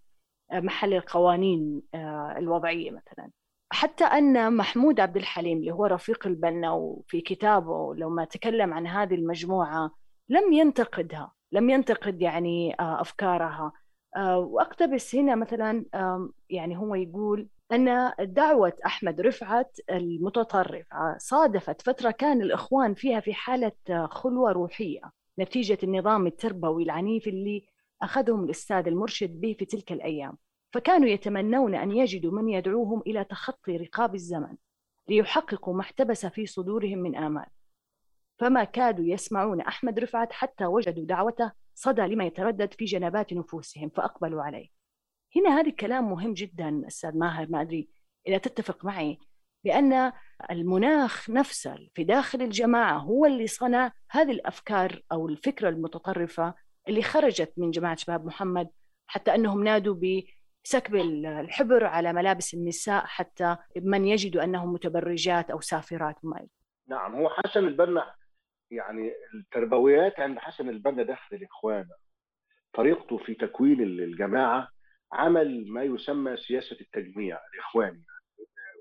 [0.53, 3.31] محل القوانين آه، الوضعية مثلا.
[3.71, 9.15] حتى أن محمود عبد الحليم اللي هو رفيق البنا وفي كتابه لما تكلم عن هذه
[9.15, 9.91] المجموعة
[10.29, 13.71] لم ينتقدها لم ينتقد يعني آه، أفكارها.
[14.15, 15.85] آه، وأقتبس هنا مثلا
[16.49, 23.71] يعني هو يقول أن دعوة أحمد رفعت المتطرفة صادفت فترة كان الإخوان فيها في حالة
[23.89, 25.01] آه، خلوة روحية.
[25.39, 27.67] نتيجة النظام التربوي العنيف اللي
[28.01, 30.37] أخذهم الأستاذ المرشد به في تلك الأيام.
[30.73, 34.55] فكانوا يتمنون أن يجدوا من يدعوهم إلى تخطي رقاب الزمن
[35.09, 37.45] ليحققوا ما احتبس في صدورهم من آمال.
[38.39, 44.43] فما كادوا يسمعون أحمد رفعت حتى وجدوا دعوته صدى لما يتردد في جنبات نفوسهم فأقبلوا
[44.43, 44.69] عليه.
[45.35, 47.89] هنا هذا الكلام مهم جدا أستاذ ماهر ما أدري
[48.27, 49.19] إذا تتفق معي.
[49.65, 50.11] بأن
[50.51, 56.53] المناخ نفسه في داخل الجماعة هو اللي صنع هذه الأفكار أو الفكرة المتطرفة
[56.87, 58.69] اللي خرجت من جماعة شباب محمد
[59.07, 59.95] حتى أنهم نادوا
[60.65, 66.47] بسكب الحبر على ملابس النساء حتى من يجدوا أنهم متبرجات أو سافرات ما
[66.87, 68.13] نعم هو حسن البنا
[68.71, 71.89] يعني التربويات عند حسن البنا داخل الإخوان
[72.73, 74.69] طريقته في تكوين الجماعة
[75.11, 78.03] عمل ما يسمى سياسة التجميع الإخواني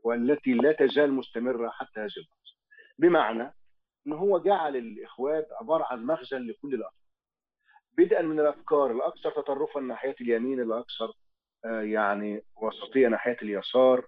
[0.05, 2.55] والتي لا تزال مستمرة حتى هذه اللحظة
[2.99, 3.55] بمعنى
[4.07, 7.05] أن هو جعل الإخوان عبارة عن مخزن لكل الأفكار
[7.99, 11.13] بدءا من الأفكار الأكثر تطرفا ناحية اليمين الأكثر
[11.65, 14.07] يعني وسطية ناحية اليسار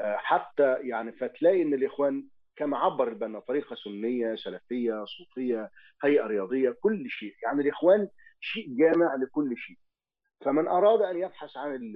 [0.00, 5.70] حتى يعني فتلاقي أن الإخوان كما عبر البنا طريقة سنية سلفية صوفية
[6.04, 7.34] هيئة رياضية كل شيء.
[7.42, 8.08] يعني الإخوان
[8.40, 9.76] شيء جامع لكل شيء.
[10.40, 11.94] فمن أراد أن يبحث عن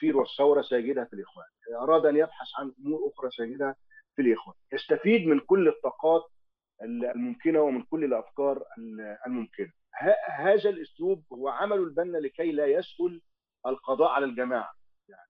[0.00, 1.46] التكفير والثورة سيجدها في الإخوان.
[1.82, 3.76] أراد أن يبحث عن أمور أخرى سيجدها
[4.16, 4.56] في الإخوان.
[4.72, 6.22] يستفيد من كل الطاقات
[6.82, 8.64] الممكنة ومن كل الأفكار
[9.26, 9.72] الممكنة.
[10.30, 13.20] هذا الأسلوب هو عمل البنا لكي لا يسهل
[13.66, 14.72] القضاء على الجماعة.
[15.08, 15.28] يعني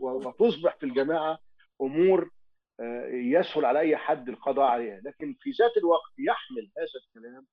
[0.00, 1.38] وتصبح في الجماعة
[1.80, 2.30] أمور
[3.10, 5.00] يسهل على أي حد القضاء عليها.
[5.04, 7.46] لكن في ذات الوقت يحمل هذا الكلام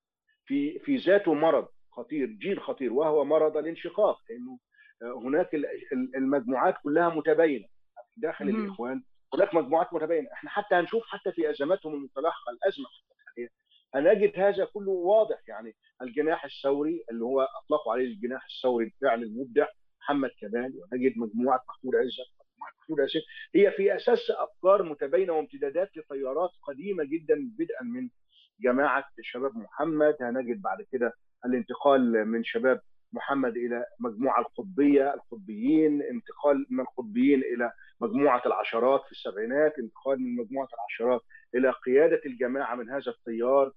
[0.45, 4.19] في في ذاته مرض خطير جيل خطير وهو مرض الانشقاق.
[4.29, 4.59] لأنه
[5.03, 5.49] هناك
[6.15, 7.67] المجموعات كلها متباينة.
[8.17, 8.65] داخل مم.
[8.65, 9.03] الإخوان
[9.33, 10.29] هناك مجموعات متباينة.
[10.33, 12.85] إحنا حتى هنشوف حتى في ازماتهم المتلاحقه الأزمة
[13.21, 13.49] الحاليه
[13.95, 19.67] هنجد هذا كله واضح يعني الجناح الثوري اللي هو أطلقوا عليه الجناح الثوري الفعل المبدع
[20.01, 23.23] محمد كمال ونجد مجموعة محمود عزت مجموعة محمود عزت.
[23.55, 28.09] هي في أساس أفكار متباينة وامتدادات لتيارات قديمة جدا بدءا من
[28.59, 30.15] جماعة شباب محمد.
[30.21, 31.13] هنجد بعد كده
[31.45, 32.81] الانتقال من شباب
[33.15, 40.35] محمد إلى مجموعة القطبية القطبيين انتقال من القطبيين إلى مجموعة العشرات في السبعينات انتقال من
[40.35, 41.21] مجموعة العشرات
[41.55, 43.71] إلى قيادة الجماعه من هذا التيار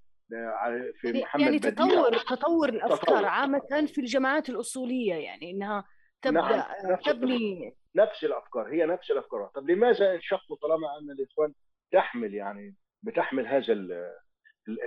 [1.00, 1.70] في محمد يعني بديع.
[1.70, 3.24] تطور تطور الأفكار تطور.
[3.24, 5.84] عامة في الجماعات الأصولية يعني إنها
[6.22, 11.52] تبدأ نعم، نفس تبني نفس الأفكار هي نفس الأفكار طب لماذا انشقوا طالما أن الإخوان
[11.92, 13.72] تحمل يعني بتحمل هذا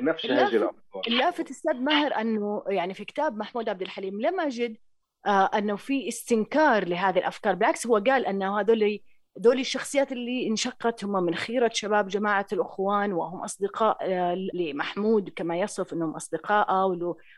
[0.02, 4.78] نفس هذه الافكار اللافت أستاذ ماهر أنه يعني في كتاب محمود عبد الحليم لم اجد
[5.26, 9.00] آه أنه في استنكار لهذه الأفكار بالعكس هو قال أنه هذول
[9.38, 15.60] هذول الشخصيات اللي انشقت هم من خيرة شباب جماعة الأخوان وهم أصدقاء آه، لمحمود كما
[15.60, 16.98] يصف أنهم أصدقاء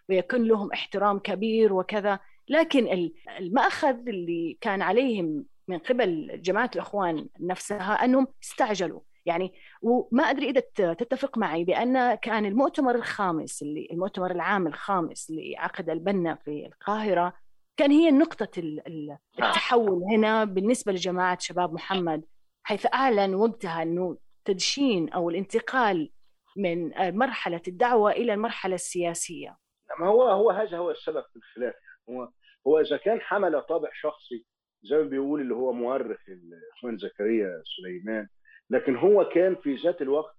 [0.10, 2.20] ويكون لهم احترام كبير وكذا.
[2.48, 9.00] لكن ال- المأخذ اللي كان عليهم من قبل جماعة الأخوان نفسها أنهم استعجلوا.
[9.26, 15.30] يعني وما أدري إذا ت- تتفق معي بأن كان المؤتمر الخامس اللي المؤتمر العام الخامس
[15.30, 17.34] اللي عقد البنا في القاهرة
[17.78, 22.26] كان هي نقطة ال- ال- التحول هنا بالنسبة لجماعة شباب محمد
[22.64, 26.12] حيث أعلن وقتها أنه تدشين أو الانتقال
[26.58, 29.58] من مرحلة الدعوة إلى المرحلة السياسية.
[30.00, 31.74] ما هو هو هذا هو السبب في الخلاف.
[32.10, 32.30] هو
[32.68, 34.46] هو إذا كان حمل طابع شخصي
[34.84, 38.28] زي ما بيقول اللي هو مؤرخ الاخوان زكريا سليمان
[38.74, 40.36] لكن هو كان في ذات الوقت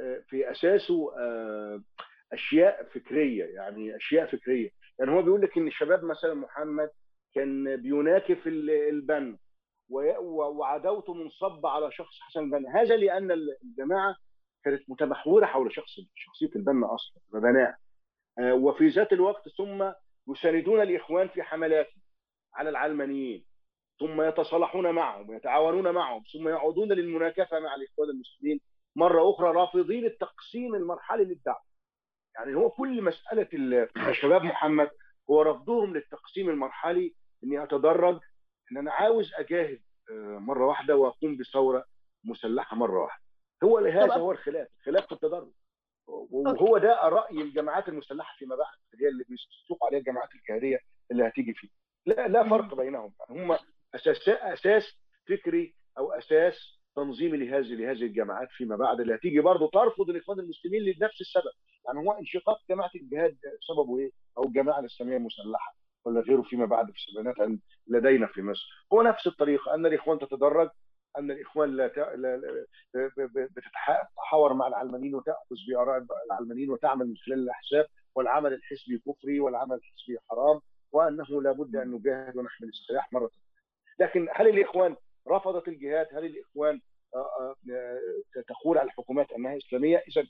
[0.00, 1.82] آه، في أساسه آه،
[2.32, 4.70] أشياء فكرية يعني أشياء فكرية.
[4.98, 6.90] يعني هو بيقول لك إن الشباب مثلا محمد
[7.34, 9.38] كان بيناكف ال- البنا
[9.90, 12.82] وي- و- وعداوته منصبه على شخص حسن البنا.
[12.82, 13.30] هذا لأن
[13.64, 14.16] الجماعة
[14.64, 17.76] كانت متمحورة حول شخص شخصية البنا أصلا وبناء
[18.38, 19.92] آه، وفي ذات الوقت ثم
[20.28, 22.00] يساندون الإخوان في حملاتهم
[22.54, 23.44] على العلمانيين.
[24.00, 28.60] ثم يتصالحون معهم ويتعاونون معهم ثم يعودون للمناكفة مع الإخوان المسلمين
[28.96, 31.62] مرة أخرى رافضين التقسيم المرحلي للدعوة.
[32.34, 33.88] يعني هو كل مسألة ال-
[34.22, 34.90] شباب محمد
[35.30, 38.20] هو رفضهم للتقسيم المرحلي إني أتدرج
[38.72, 39.80] إن أنا عاوز أجاهد
[40.10, 41.84] آه، مرة واحدة وأقوم بثورة
[42.24, 43.22] مسلحة مرة واحدة.
[43.64, 44.18] هو لهذا طبعاً.
[44.18, 45.52] هو الخلاف، الخلاف في التدرج.
[46.08, 50.78] وهو ده رأي الجماعات المسلحة فيما بعد اللي هي اللي بيسوق عليها الجماعات الجهادية
[51.10, 51.68] اللي هتيجي فيه.
[52.06, 53.56] لا لا فرق بينهم يعني هم
[53.94, 54.82] أساس أساس
[55.28, 56.54] فكري أو أساس
[56.96, 61.52] تنظيمي لهذه لهذه الجماعات فيما بعد اللي هتيجي برضه ترفض الإخوان المسلمين لنفس السبب
[61.86, 63.36] يعني هو انشقاق جماعة الجهاد
[63.68, 68.86] سببه إيه؟ أو الجماعه الإسلامية المسلحة ولا غيره فيما بعد في السبعينات لدينا في مصر
[68.92, 70.70] هو نفس الطريقة أن الإخوان تتدرج
[71.18, 71.86] أن الإخوان لا.
[72.16, 72.40] لا...
[73.56, 80.18] بتتحاور مع العلمانيين وتأخذ بآراء العلمانيين وتعمل من خلال الأحزاب والعمل الحزبي كفري والعمل الحزبي
[80.30, 80.60] حرام
[80.92, 83.30] وأنه لابد أن نجاهد ونحمل السلاح مرة
[84.00, 84.96] لكن هل الإخوان
[85.28, 86.80] رفضت الجهاد؟ هل الإخوان
[87.14, 90.26] آه، آه، تقول على الحكومات أنها إسلامية؟ إذا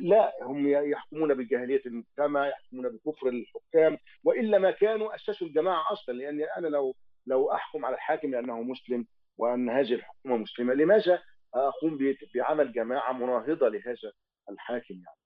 [0.00, 6.46] لا هم يحكمون بجاهلية المجتمع، يحكمون بكفر الحكام وإلا ما كانوا اسسوا الجماعة أصلا لأن
[6.56, 6.94] أنا لو
[7.26, 9.06] لو أحكم على الحاكم لأنه مسلم
[9.38, 11.22] وأن هذه الحكومة مسلمة، لماذا
[11.54, 11.98] أقوم
[12.34, 14.12] بعمل جماعة مناهضة لهذا
[14.50, 15.22] الحاكم يعني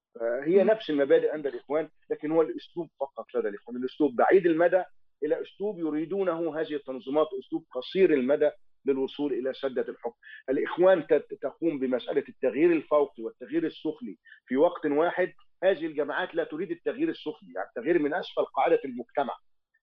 [0.46, 4.82] هي نفس المبادئ عند الإخوان لكن هو الأسلوب فقط لدى الإخوان الأسلوب بعيد المدى
[5.24, 8.50] إلى أسلوب يريدونه هذه التنظيمات أسلوب قصير المدى
[8.86, 10.18] للوصول إلى سدة الحكم.
[10.50, 11.06] الإخوان
[11.42, 15.32] تقوم بمسألة التغيير الفوقي والتغيير السفلي في وقت واحد،
[15.64, 19.36] هذه الجماعات لا تريد التغيير السفلي، يعني التغيير من أسفل قاعدة المجتمع.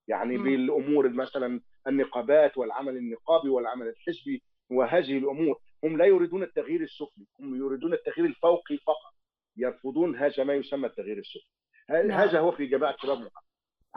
[0.07, 0.43] يعني م.
[0.43, 7.55] بالأمور مثلا النقابات والعمل النقابي والعمل الحزبي وهذه الأمور، هم لا يريدون التغيير السفلي، هم
[7.55, 9.13] يريدون التغيير الفوقي فقط.
[9.57, 11.51] يرفضون هذا ما يسمى التغيير السفلي.
[11.89, 12.11] نعم.
[12.11, 13.42] هذا هو في جماعة شباب محمد.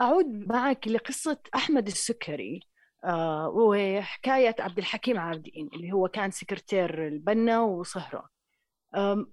[0.01, 2.59] أعود معك لقصة أحمد السكري
[3.03, 8.29] آه وحكاية عبد الحكيم عابدين اللي هو كان سكرتير البنا وصهرة.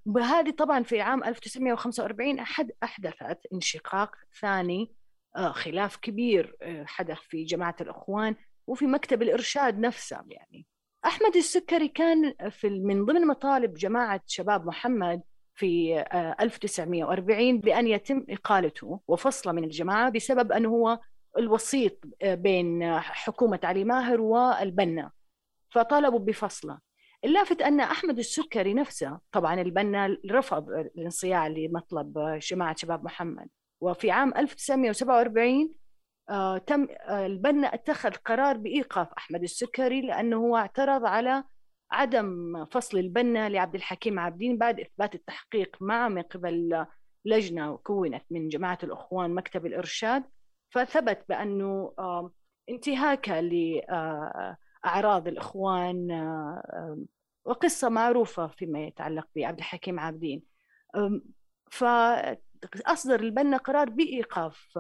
[0.07, 4.95] وهذه طبعا في عام 1945 أحد أحدثت انشقاق ثاني
[5.37, 10.67] آه خلاف كبير آه حدث في جماعة الإخوان وفي مكتب الإرشاد نفسه يعني.
[11.07, 15.23] أحمد السكري كان في من ضمن مطالب جماعة شباب محمد
[15.55, 16.05] في
[16.41, 20.99] 1940 بأن يتم إقالته وفصله من الجماعة بسبب أنه هو
[21.39, 25.11] الوسيط بين حكومة علي ماهر والبنا.
[25.71, 26.79] فطالبوا بفصله.
[27.25, 33.49] اللافت أن أحمد السكري نفسه طبعا البنا رفض الانصياع لمطلب جماعة شباب محمد.
[33.81, 35.75] وفي عام 1947
[36.31, 41.45] آه تم آه البنا اتخذ قرار بإيقاف أحمد السكري لأنه هو اعترض على
[41.95, 46.87] عدم فصل البنا لعبد الحكيم عابدين بعد إثبات التحقيق معه من قبل
[47.25, 50.25] لجنة كونت من جماعة الأخوان مكتب الإرشاد
[50.71, 51.95] فثبت بأنه
[52.69, 56.09] انتهاك لأعراض الإخوان
[57.45, 60.43] وقصة معروفة فيما يتعلق بعبد الحكيم عابدين.
[61.71, 64.79] فأصدر البنا قرار بإيقاف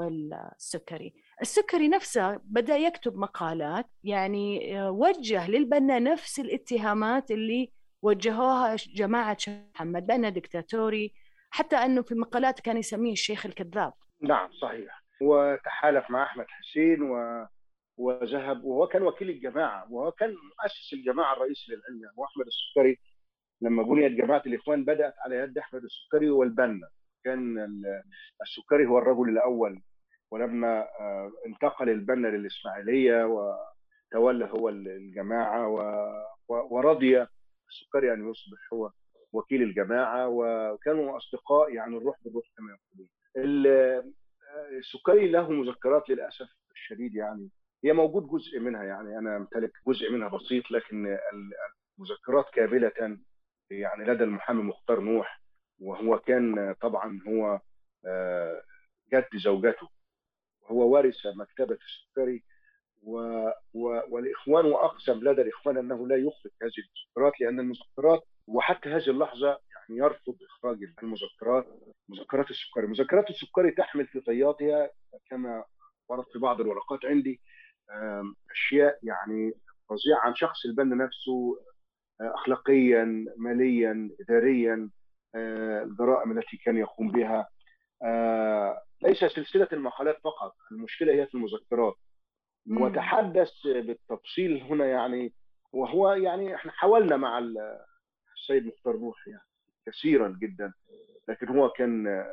[0.57, 1.14] السكري.
[1.45, 7.71] السكري نفسه بدأ يكتب مقالات يعني وجه للبنا نفس الاتهامات اللي
[8.03, 9.37] وجهوها جماعة
[9.75, 11.15] محمد بأنه دكتاتوري
[11.51, 13.93] حتى أنه في مقالات كان يسميه الشيخ الكذاب.
[14.23, 15.05] نعم صحيح.
[15.23, 17.47] وتحالف مع أحمد حسين و...
[17.97, 22.03] وذهب وهو كان وكيل الجماعة وهو كان مؤسس الجماعة الرئيسي للعلم.
[22.03, 22.99] يعني وأحمد السكري
[23.61, 26.89] لما بنيت جماعة الإخوان بدأت على يد أحمد السكري والبنا.
[27.25, 27.69] كان
[28.43, 29.83] السكري هو الرجل الأول
[30.31, 30.87] ولما
[31.47, 35.69] انتقل البنا للإسماعيلية وتولى هو الجماعة
[36.49, 37.27] ورضي
[37.69, 38.91] السكري أن يصبح هو
[39.33, 43.09] وكيل الجماعة وكانوا أصدقاء يعني الروح بالروح كما يقولون.
[44.79, 47.49] السكري له مذكرات للأسف الشديد يعني
[47.85, 51.19] هي موجود جزء منها يعني أنا أمتلك جزء منها بسيط لكن
[51.99, 53.19] المذكرات كاملة
[53.71, 55.41] يعني لدى المحامي مختار نوح
[55.81, 57.61] وهو كان طبعا هو
[59.13, 59.89] جد زوجته.
[60.64, 62.42] وهو وارث مكتبة السكري
[63.03, 63.18] و...
[63.74, 64.00] و...
[64.09, 70.00] والإخوان وأقسم لدى الإخوان أنه لا يخرج هذه المذكرات لأن المذكرات وحتى هذه اللحظة يعني
[70.00, 71.66] يرفض إخراج المذكرات
[72.09, 72.87] مذكرات السكري.
[72.87, 74.90] مذكرات السكري تحمل في طياتها
[75.31, 75.64] كما
[76.09, 77.40] ورد في بعض الورقات عندي
[78.50, 79.53] أشياء يعني
[79.88, 81.59] فظيعة عن شخص البنا نفسه
[82.20, 84.90] أخلاقيا ماليا إداريا
[85.37, 87.48] الجرائم التي كان يقوم بها.
[89.03, 91.95] ليس سلسلة المقالات فقط المشكلة هي في المذكرات.
[92.85, 95.33] وتحدث بالتفصيل هنا يعني
[95.73, 97.39] وهو يعني إحنا حاولنا مع
[98.37, 99.43] السيد مختار نوح يعني
[99.87, 100.73] كثيرا جدا
[101.29, 102.25] لكن هو كان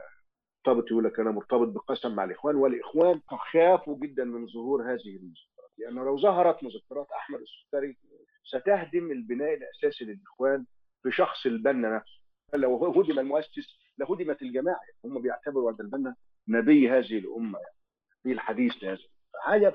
[0.67, 3.21] مرتبط يقول لك أنا مرتبط بقسم مع الإخوان والإخوان
[3.51, 7.97] خافوا جدا من ظهور هذه المذكرات لأنه يعني لو ظهرت مذكرات أحمد السكري
[8.43, 10.65] ستهدم البناء الأساسي للإخوان
[11.03, 12.21] في شخص البنا نفسه.
[12.53, 14.81] لو هدم المؤسس لهدمت الجماعة.
[15.05, 16.15] هم بيعتبروا البنا
[16.47, 17.75] نبي هذه الأمة يعني
[18.23, 18.97] في الحديث هذا
[19.41, 19.73] حاجة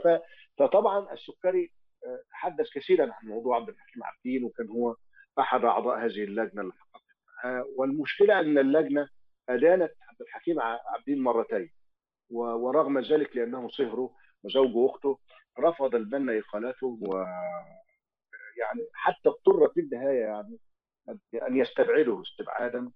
[0.58, 1.72] فطبعا السكري
[2.30, 4.96] تحدث كثيرا عن موضوع عبد الحكيم عبدين وكان هو
[5.38, 6.72] أحد أعضاء هذه اللجنة اللي
[7.76, 9.08] والمشكلة أن اللجنة
[9.48, 11.70] أدانت عبد الحكيم عبدين مرتين.
[12.30, 14.10] ورغم ذلك لأنه صهره
[14.44, 15.18] وزوج اخته
[15.60, 17.16] رفض البنا إقالته و
[18.58, 20.59] يعني حتى اضطر في النهاية يعني
[21.48, 22.90] أن يستبعده استبعادا.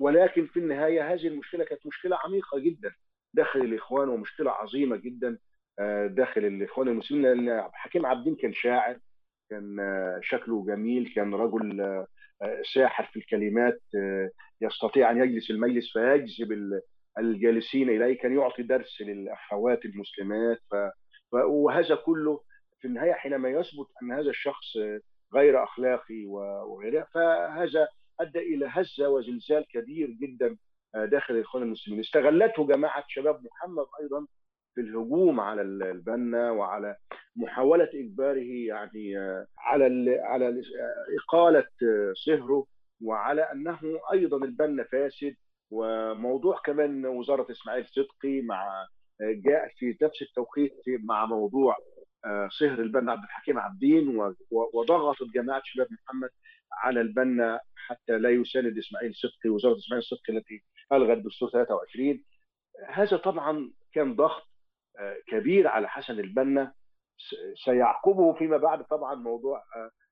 [0.00, 2.92] ولكن في النهاية هذه المشكلة كانت مشكلة عميقة جدا
[3.34, 5.38] داخل الإخوان ومشكلة عظيمة جدا
[6.06, 7.22] داخل الإخوان المسلمين.
[7.22, 8.98] لأن حكيم عبدين كان شاعر
[9.50, 9.76] كان
[10.22, 12.04] شكله جميل كان رجل
[12.74, 13.80] ساحر في الكلمات
[14.60, 16.80] يستطيع أن يجلس المجلس فيجذب
[17.18, 20.58] الجالسين اليه كان يعطي درس للأخوات المسلمات.
[20.70, 20.74] ف...
[21.32, 22.40] وهذا كله
[22.80, 24.76] في النهاية حينما يثبت أن هذا الشخص
[25.34, 26.26] غير أخلاقي
[26.66, 27.88] وغيره فهذا
[28.20, 30.56] أدى إلى هزة وزلزال كبير جدا
[30.94, 32.00] داخل الإخوان المسلمين.
[32.00, 34.26] استغلته جماعة شباب محمد أيضا
[34.74, 36.96] في الهجوم على البنا وعلى
[37.36, 39.16] محاولة إجباره يعني
[39.58, 40.62] على على
[41.18, 41.66] إقالة
[42.26, 42.66] صهره
[43.04, 43.78] وعلى أنه
[44.12, 45.34] أيضا البنا فاسد.
[45.70, 48.86] وموضوع كمان وزارة إسماعيل صدقي مع
[49.20, 51.76] جاء في نفس التوقيت مع موضوع
[52.48, 54.20] صهر البنا عبد الحكيم عبدين
[54.74, 56.28] وضغطت جماعة شباب محمد
[56.72, 62.24] على البنا حتى لا يساند إسماعيل صدقي وزارة إسماعيل صدقي التي ألغت دستور 23
[62.88, 64.48] هذا طبعا كان ضغط
[65.26, 66.74] كبير على حسن البنا.
[67.64, 69.62] سيعقبه فيما بعد طبعا موضوع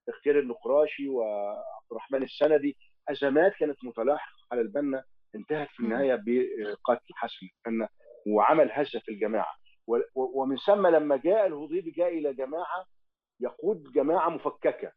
[0.09, 2.77] اختيار النقراشي وعبد الرحمن السندي.
[3.09, 5.05] أزمات كانت متلاحقة على البنا
[5.35, 7.89] انتهت في النهاية بقتل حسن البنا
[8.27, 9.55] وعمل هزة في الجماعة.
[10.15, 12.87] ومن ثم لما جاء الهضيبي جاء إلى جماعة
[13.41, 14.93] يقود جماعة مفككة.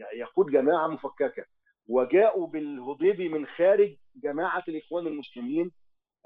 [0.00, 1.44] يعني يقود جماعة مفككة.
[1.88, 5.70] وجاءوا بالهضيبي من خارج جماعة الإخوان المسلمين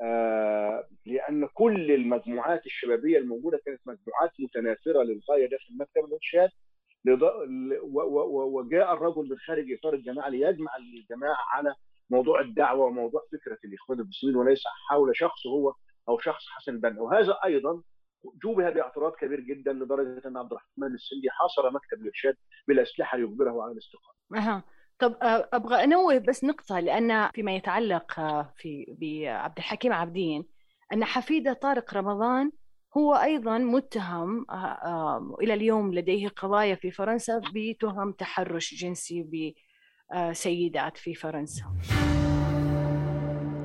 [0.02, 6.50] آه لأن كل المجموعات الشبابية الموجودة كانت مجموعات متناثرة للغاية داخل مكتب الإرشاد.
[8.52, 11.74] وجاء الرجل من خارج إطار الجماعة ليجمع الجماعة على
[12.10, 15.74] موضوع الدعوة وموضوع فكرة الإخوان المسلمين وليس حول شخص هو
[16.08, 17.82] أو شخص حسن البنا وهذا أيضا
[18.42, 22.34] جوبه باعتراض كبير جدا لدرجة أن عبد الرحمن السندي حاصر مكتب الإرشاد
[22.68, 24.46] بالأسلحة ليجبره على الاستقامه.
[24.46, 24.62] أها.
[24.98, 25.16] طب
[25.52, 28.20] أبغى أنوه بس نقطة لأن فيما يتعلق
[28.56, 30.44] في بعبد الحكيم عبدين
[30.92, 32.52] أن حفيده طارق رمضان
[32.96, 34.46] هو أيضا متهم
[35.40, 39.52] إلى اليوم لديه قضايا في فرنسا بتهم تحرش جنسي
[40.12, 41.64] بسيدات في فرنسا.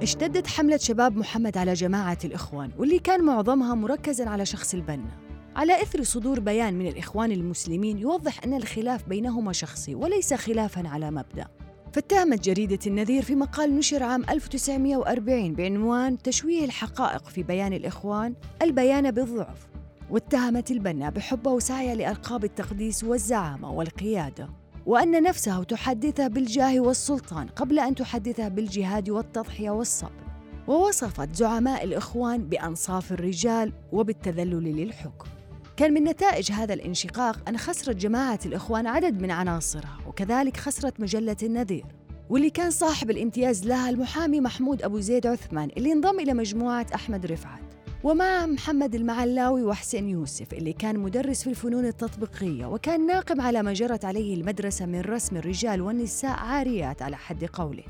[0.02, 5.18] اشتدت حملة شباب محمد على جماعة الإخوان واللي كان معظمها مركزا على شخص البنا.
[5.56, 11.12] على إثر صدور بيان من الإخوان المسلمين يوضح أن الخلاف بينهما شخصي وليس خلافا على
[11.12, 11.48] مبدأ.
[11.94, 19.12] فاتهمت جريدة النذير في مقال نشر عام 1940 بعنوان تشويه الحقائق في بيان الإخوان البيان
[19.12, 19.68] بالضعف
[20.10, 24.50] واتهمت البنا بحبه وسعيه لألقاب التقديس والزعامة والقيادة.
[24.88, 30.28] وأن نفسه تحدثه بالجاه والسلطان قبل أن تحدثه بالجهاد والتضحية والصبر.
[30.68, 35.30] ووصفت زعماء الإخوان بأنصاف الرجال وبالتذلل للحكم.
[35.78, 41.38] كان من نتائج هذا الانشقاق أن خسرت جماعة الإخوان عدد من عناصرها وكذلك خسرت مجلة
[41.44, 41.86] النذير.
[42.30, 47.26] واللي كان صاحب الامتياز لها المحامي محمود أبو زيد عثمان اللي انضم إلى مجموعة أحمد
[47.26, 47.77] رفعت.
[48.04, 53.74] ومع محمد المعلاوي وحسين يوسف اللي كان مدرس في الفنون التطبيقية وكان ناقم على ما
[53.74, 57.84] جرت عليه المدرسة من رسم الرجال والنساء عاريات على حد قوله.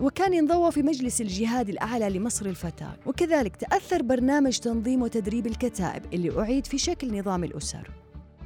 [0.00, 2.96] وكان ينضوى في مجلس الجهاد الأعلى لمصر الفتاة.
[3.06, 7.90] وكذلك تأثر برنامج تنظيم وتدريب الكتائب اللي أعيد في شكل نظام الأسر.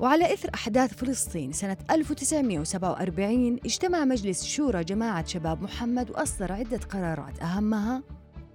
[0.01, 7.43] وعلى إثر أحداث فلسطين سنة 1947 اجتمع مجلس شورى جماعة شباب محمد وأصدر عدة قرارات.
[7.43, 8.03] أهمها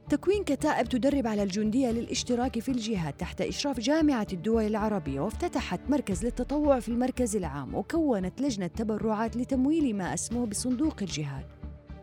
[0.09, 6.25] تكوين كتائب تدرب على الجندية للاشتراك في الجهاد تحت إشراف جامعة الدول العربية وافتتحت مركز
[6.25, 11.45] للتطوع في المركز العام وكونت لجنة تبرعات لتمويل ما أسموه بصندوق الجهاد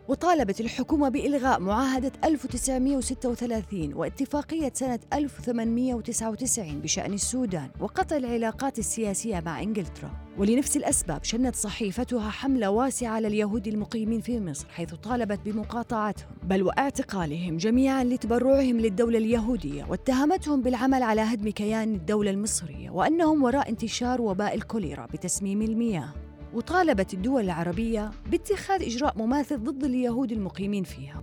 [0.09, 10.11] وطالبت الحكومة بإلغاء معاهدة 1936 واتفاقية سنة 1899 بشأن السودان وقطع العلاقات السياسية مع إنجلترا.
[10.39, 16.29] ولنفس الأسباب شنت صحيفتها حملة واسعة على اليهود المقيمين في مصر حيث طالبت بمقاطعتهم.
[16.43, 23.69] بل واعتقالهم جميعا لتبرعهم للدولة اليهودية واتهمتهم بالعمل على هدم كيان الدولة المصرية وأنهم وراء
[23.69, 26.24] انتشار وباء الكوليرا بتسميم المياه.
[26.55, 31.23] وطالبت الدول العربية باتخاذ إجراء مماثل ضد اليهود المقيمين فيها.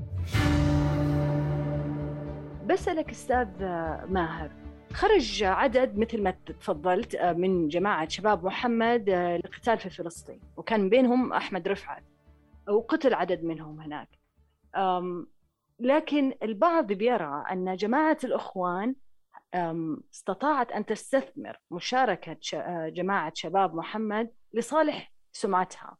[2.65, 3.47] بسألك أستاذ
[4.09, 4.51] ماهر
[4.93, 11.67] خرج عدد مثل ما تفضلت من جماعة شباب محمد للقتال في فلسطين وكان بينهم أحمد
[11.67, 12.03] رفعت
[12.69, 14.09] وقتل عدد منهم هناك.
[15.79, 18.95] لكن البعض بيرى أن جماعة الأخوان
[20.13, 22.37] استطاعت أن تستثمر مشاركة
[22.89, 25.97] جماعة شباب محمد لصالح سمعتها.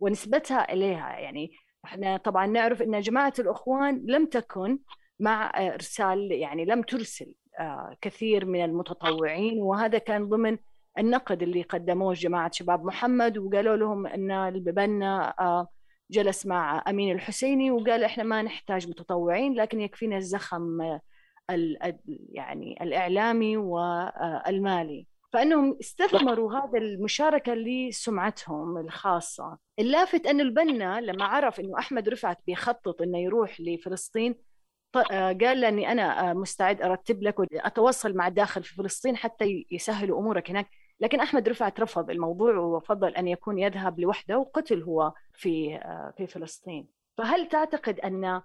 [0.00, 1.18] ونسبتها إليها.
[1.18, 1.52] يعني
[1.84, 4.78] إحنا طبعا نعرف أن جماعة الأخوان لم تكن
[5.20, 7.34] مع إرسال يعني لم ترسل
[8.00, 9.62] كثير من المتطوعين.
[9.62, 10.58] وهذا كان ضمن
[10.98, 13.38] النقد اللي قدموه جماعة شباب محمد.
[13.38, 15.34] وقالوا لهم أن البنا
[16.10, 20.98] جلس مع أمين الحسيني وقال إحنا ما نحتاج متطوعين لكن يكفينا الزخم
[22.32, 25.06] يعني الإعلامي والمالي.
[25.32, 29.58] فإنهم استثمروا هذا المشاركة لسمعتهم الخاصة.
[29.78, 34.34] اللافت انه البنا لما عرف إنه أحمد رفعت بيخطط إنه يروح لفلسطين
[35.14, 40.68] قال لاني أنا مستعد أرتب لك وأتواصل مع الداخل في فلسطين حتى يسهلوا أمورك هناك.
[41.00, 45.80] لكن أحمد رفعت رفض الموضوع وفضل أن يكون يذهب لوحده وقتل هو في
[46.16, 46.88] في فلسطين.
[47.18, 48.42] فهل تعتقد أن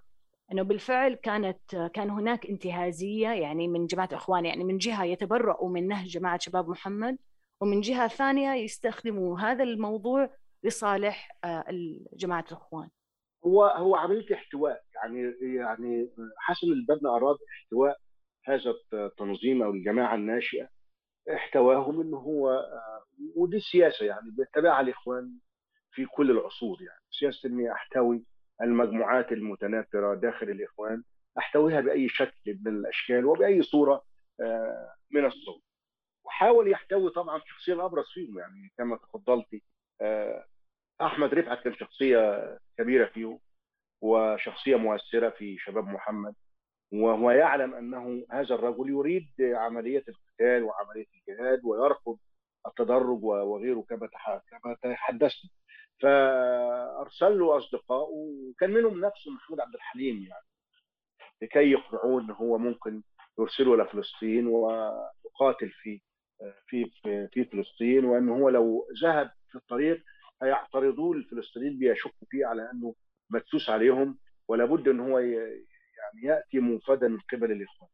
[0.52, 5.88] إنه بالفعل كانت كان هناك انتهازية يعني من جماعة الاخوان يعني من جهة يتبرؤوا من
[5.88, 7.18] نهج جماعة شباب محمد
[7.60, 10.30] ومن جهة ثانية يستخدموا هذا الموضوع
[10.62, 11.64] لصالح آه،
[12.12, 12.88] جماعة الإخوان.
[13.46, 17.96] هو هو عمليه احتواء يعني يعني حسن البنا أراد احتواء
[18.44, 20.68] هذا التنظيم أو الجماعة الناشئة
[21.34, 23.04] احتواهم انه هو آه،
[23.36, 25.38] ودي السياسة يعني بيتبعها الإخوان
[25.92, 28.24] في كل العصور يعني سياسة إني أحتوي
[28.62, 31.02] المجموعات المتناثرة داخل الإخوان
[31.38, 34.04] أحتويها بأي شكل من الأشكال وبأي صورة
[34.40, 35.60] آه، من الصور.
[36.24, 39.62] وحاول يحتوي طبعا الشخصيه الابرز فيهم يعني كما تفضلتي
[40.00, 40.44] آه،
[41.00, 43.38] أحمد رفعت كان شخصية كبيرة فيه
[44.00, 46.34] وشخصية مؤثرة في شباب محمد
[46.92, 52.18] وهو يعلم أنه هذا الرجل يريد عملية القتال وعملية الجهاد ويرفض
[52.66, 54.08] التدرج وغيره كما
[54.50, 55.50] كما تحدثنا.
[56.00, 58.08] فأرسل له اصدقائه
[58.50, 60.44] وكان منهم نفسه محمود عبد الحليم يعني
[61.42, 63.02] لكي يقنعوه إن هو ممكن
[63.38, 66.00] يرسله إلى فلسطين ويقاتل في
[66.66, 66.90] في
[67.32, 70.02] في, فلسطين وإن هو لو ذهب في الطريق
[70.42, 72.94] هيعترضوه الفلسطينيين بيشكوا فيه على إنه
[73.30, 74.18] مدسوس عليهم
[74.48, 77.90] ولا بد إن هو يعني يأتي منفدا من قبل الإخوان.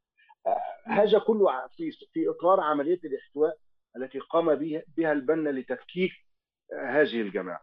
[0.86, 3.56] هذا كله في في إطار عملية الاحتواء
[3.96, 4.54] التي قام
[4.96, 6.12] بها البنا لتفكيك
[6.72, 7.60] هذه الجماعة.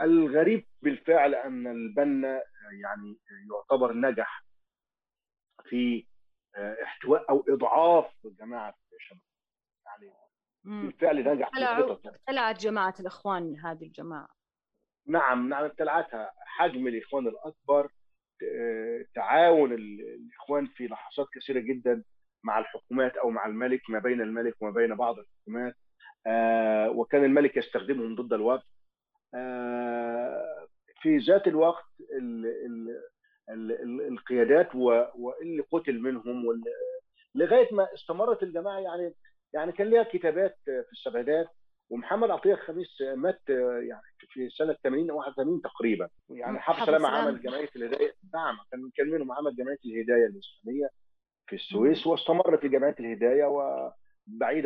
[0.00, 2.42] الغريب بالفعل أن البنا
[2.82, 3.18] يعني
[3.50, 4.44] يعتبر نجح
[5.64, 6.06] في
[6.82, 9.20] احتواء أو إضعاف جماعة الشباب.
[9.86, 10.12] يعني
[10.64, 11.56] بالفعل نجح في
[12.04, 14.28] ابتلعت جماعة الإخوان هذه الجماعة.
[15.06, 17.92] نعم نعم ابتلعتها حجم الإخوان الأكبر
[19.14, 22.04] تعاون الإخوان في لحظات كثيرة جدا
[22.44, 25.74] مع الحكومات أو مع الملك ما بين الملك وما بين بعض الحكومات.
[26.96, 28.66] وكان الملك يستخدمهم ضد الوفد.
[31.02, 31.84] في ذات الوقت
[32.18, 33.00] ال ال
[33.50, 36.62] ال القيادات واللي قتل منهم
[37.34, 39.14] لغاية ما استمرت الجماعة يعني
[39.54, 41.48] يعني كان ليها كتابات في السبعينات
[41.90, 43.40] ومحمد عطية الخميس مات
[43.88, 46.08] يعني في سنة 80 أو 81 تقريبا.
[46.30, 50.88] يعني حافظ سلامه عمل جمعية الهداية نعم كان كان منهم عمل جمعية الهداية الإسلامية
[51.46, 53.99] في السويس واستمر في جمعية الهداية وبعيدا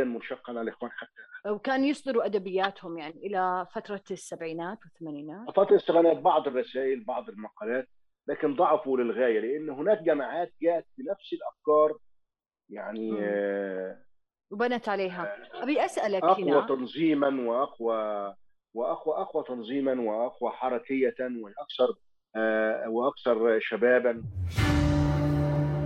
[0.09, 1.51] منشقا عن الإخوان حتى.
[1.51, 5.47] وكان يصدروا أدبياتهم يعني إلى فترة السبعينات والثمانينات.
[5.57, 7.89] فترة السبعينات بعض الرسائل بعض المقالات
[8.29, 11.99] لكن ضعفوا للغاية لأن هناك جماعات جاءت بنفس الأفكار
[12.71, 13.99] يعني آه
[14.51, 15.37] وبنت عليها.
[15.63, 16.67] أبي أسألك أقوى هنا.
[16.67, 18.35] تنظيما وأقوى
[18.75, 21.95] وأقوى أقوى تنظيما وأقوى حركية وأكثر
[22.37, 24.23] آه وأكثر شبابا.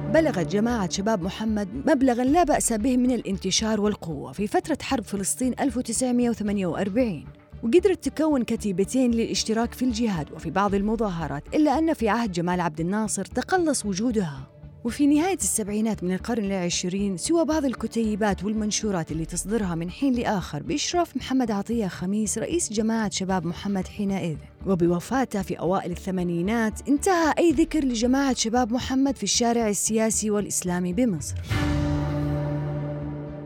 [0.08, 5.54] بلغت جماعة شباب محمد مبلغا لا بأس به من الانتشار والقوة في فترة حرب فلسطين
[5.60, 7.24] 1948
[7.62, 12.80] وقدرت تكون كتيبتين للاشتراك في الجهاد وفي بعض المظاهرات إلا أن في عهد جمال عبد
[12.80, 14.57] الناصر تقلص وجودها.
[14.88, 20.62] وفي نهاية السبعينات من القرن العشرين سوى بعض الكتيبات والمنشورات اللي تصدرها من حين لآخر
[20.62, 24.36] بإشراف محمد عطية خميس رئيس جماعة شباب محمد حينئذ.
[24.66, 31.34] وبوفاته في أوائل الثمانينات انتهى أي ذكر لجماعة شباب محمد في الشارع السياسي والإسلامي بمصر.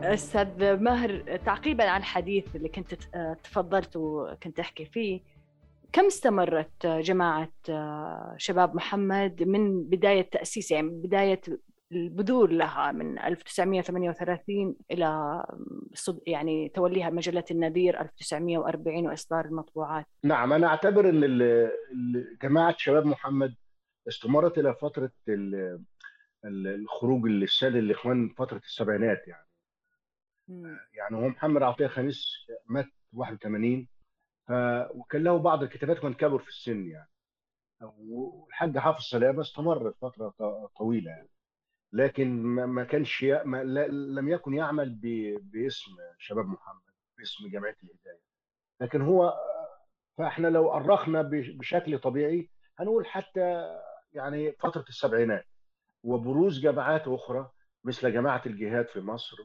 [0.03, 2.93] أستاذ ماهر تعقيبا على الحديث اللي كنت
[3.43, 5.32] تفضلت وكنت أحكي فيه
[5.93, 7.51] كم استمرت جماعة
[8.37, 11.41] شباب محمد من بداية تأسيس؟ يعني من بداية
[11.91, 15.43] البذور لها من 1938 إلى
[16.27, 20.05] يعني توليها مجلة النذير 1940 وإصدار المطبوعات.
[20.23, 21.69] نعم أنا أعتبر أن
[22.41, 23.55] جماعة شباب محمد
[24.07, 25.11] استمرت إلى فترة
[26.45, 29.47] الخروج السادي للإخوان فترة السبعينات يعني.
[30.93, 32.25] يعني هو محمد عطية خميس
[32.69, 33.87] مات 81
[34.47, 34.51] ف...
[34.95, 37.09] وكان له بعض الكتابات كان كبر في السن يعني.
[37.81, 40.33] والحاج حافظ سلامة استمر فترة
[40.77, 41.29] طويلة يعني.
[41.93, 43.43] لكن ما كانش ي...
[43.43, 43.63] ما...
[43.87, 45.35] لم يكن يعمل ب...
[45.51, 48.21] باسم شباب محمد باسم جمعيه الهداية.
[48.81, 49.33] لكن هو
[50.17, 53.77] فاحنا لو أرخنا بشكل طبيعي هنقول حتى
[54.13, 55.45] يعني فترة السبعينات.
[56.03, 57.51] وبروز جماعات أخرى
[57.83, 59.37] مثل جماعة الجهاد في مصر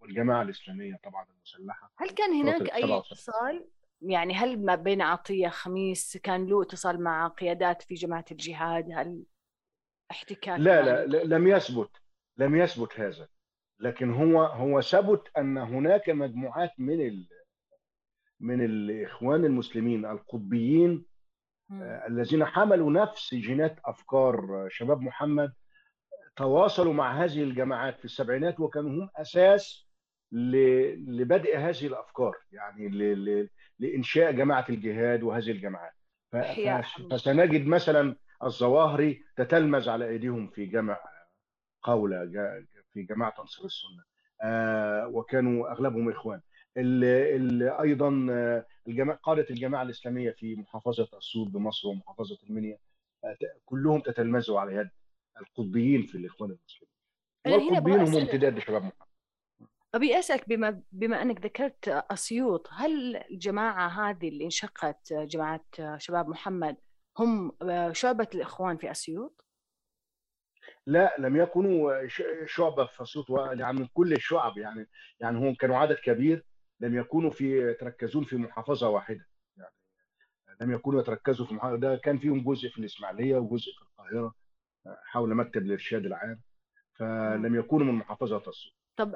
[0.00, 1.92] والجماعه الإسلامية طبعا المسلحة.
[1.96, 3.66] هل كان هناك أي اتصال؟
[4.02, 9.24] يعني هل ما بين عطية خميس كان له اتصال مع قيادات في جماعة الجهاد؟ هل
[10.10, 11.90] احتكاك لا لا, لا لم يثبت
[12.36, 13.28] لم يثبت هذا.
[13.80, 17.28] لكن هو هو ثبت أن هناك مجموعات من ال
[18.40, 21.06] من الإخوان المسلمين القطبيين
[21.72, 25.52] آه الذين حملوا نفس جينات أفكار شباب محمد
[26.36, 29.90] تواصلوا مع هذه الجماعات في السبعينات وكانوا هم أساس
[30.32, 32.36] لبدء هذه الأفكار.
[32.52, 32.88] يعني
[33.80, 35.92] لإنشاء جماعة الجهاد وهذه الجماعات.
[37.10, 40.98] فسنجد مثلا الظواهري تتلمذ على أيديهم في جمع
[41.82, 42.24] قولة
[42.92, 44.04] في جماعة أنصار السنة.
[44.42, 46.40] آه، وكانوا أغلبهم إخوان.
[46.76, 52.78] ال ال أيضا آه، الجماعة قادة الجماعة الإسلامية في محافظة أسيوط بمصر ومحافظة المنيا
[53.24, 54.90] آه، كلهم تتلمذوا على يد
[55.40, 56.90] القطبيين في الإخوان المسلمين.
[57.46, 59.09] والقطبيين هم امتداد لشباب محمد.
[59.94, 65.64] أبي أسألك بما بما أنك ذكرت أسيوط هل الجماعة هذه اللي انشقت جماعة
[65.98, 66.76] شباب محمد
[67.18, 67.52] هم
[67.92, 69.44] شعبة الإخوان في أسيوط؟
[70.86, 72.06] لا لم يكونوا
[72.46, 74.88] شعبة في أسيوط يعني من كل الشعب يعني.
[75.20, 76.44] يعني هم كانوا عدد كبير
[76.80, 79.26] لم يكونوا في يتركزون في محافظة واحدة
[79.56, 79.74] يعني.
[80.60, 84.34] لم يكونوا يتركزوا في محافظة ده كان فيهم جزء في الإسماعيلية وجزء في القاهرة
[85.04, 86.40] حول مكتب الإرشاد العام.
[86.98, 88.79] فلم يكونوا من محافظة أسيوط.
[89.00, 89.14] طب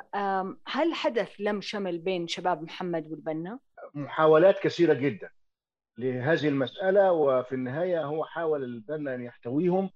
[0.66, 3.58] هل حدث لم شمل بين شباب محمد والبنا؟
[3.94, 5.30] محاولات كثيرة جدا
[5.98, 9.90] لهذه المسألة وفي النهاية هو حاول البنا أن يحتويهم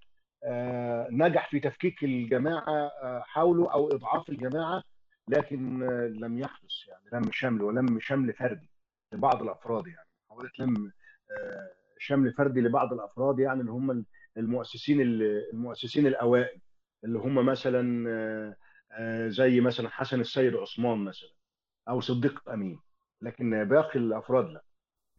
[0.45, 4.83] آه، نجح في تفكيك الجماعة آه، حاولوا أو إضعاف الجماعة
[5.29, 8.71] لكن آه، لم يحدث يعني لم شمل ولم شمل فردي
[9.13, 10.93] لبعض الأفراد يعني محاولات لم
[11.99, 14.05] شمل فردي لبعض الأفراد يعني اللي هم
[14.37, 16.61] المؤسسين المؤسسين الأوائل
[17.05, 18.57] اللي هم مثلا
[19.27, 21.31] زي مثلا حسن السيد عثمان مثلا
[21.89, 22.81] أو صديق أمين.
[23.23, 24.63] لكن باقي الأفراد لا.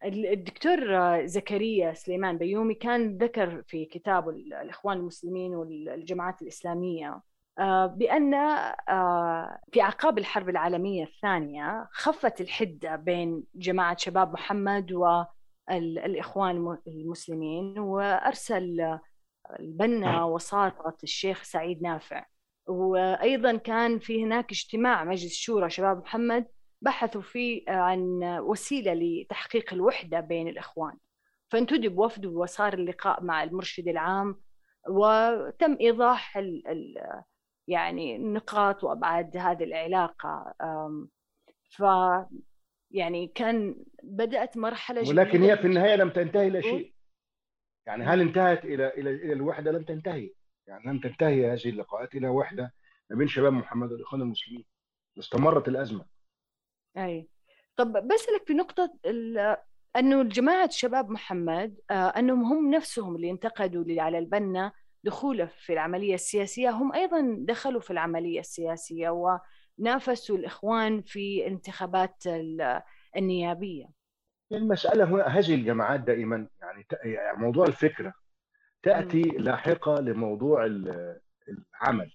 [0.04, 0.78] الدكتور
[1.26, 7.20] زكريا سليمان بيومي كان ذكر في كتابه الإخوان المسلمين والجماعات الإسلامية
[7.58, 16.78] آه، بأن آه، في أعقاب الحرب العالمية الثانية خفت الحدة بين جماعة شباب محمد والإخوان
[16.86, 18.98] المسلمين وأرسل
[19.60, 22.26] البنا وساطة الشيخ سعيد نافع.
[22.70, 26.46] وأيضا كان في هناك اجتماع مجلس شورى شباب محمد
[26.80, 30.96] بحثوا فيه عن وسيلة لتحقيق الوحدة بين الإخوان.
[31.48, 34.40] فانتدب وفد وصار اللقاء مع المرشد العام
[34.88, 36.94] وتم إيضاح ال ال
[37.68, 40.54] يعني نقاط وأبعاد هذه العلاقة.
[41.70, 41.82] ف
[42.90, 46.94] يعني كان بدأت مرحلة ولكن هي في النهاية لم تنتهي إلى شيء.
[47.86, 50.30] يعني هل انتهت إلى إلى إلى الوحدة؟ لم تنتهي.
[50.70, 52.74] يعني لم تنتهي هذه اللقاءات إلى وحدة
[53.10, 54.64] ما بين شباب محمد والإخوان المسلمين.
[55.18, 56.04] استمرت الأزمة.
[56.96, 57.28] أي.
[57.76, 58.94] طب بسألك في نقطة
[59.96, 64.72] أنه جماعة شباب محمد آه أنهم هم نفسهم اللي انتقدوا على البنا
[65.04, 66.70] دخوله في العملية السياسية.
[66.70, 69.38] هم أيضا دخلوا في العملية السياسية
[69.78, 72.22] ونافسوا الإخوان في انتخابات
[73.16, 73.86] النيابية.
[74.52, 78.14] المسألة هنا هذه الجماعات دائما يعني, يعني موضوع الفكرة.
[78.82, 80.64] تأتي لاحقة لموضوع
[81.48, 82.12] العمل.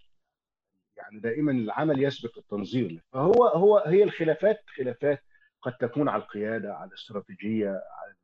[0.98, 3.04] يعني دائما العمل يسبق التنظير.
[3.12, 5.24] فهو هو هي الخلافات خلافات
[5.62, 8.16] قد تكون على القيادة على الاستراتيجية على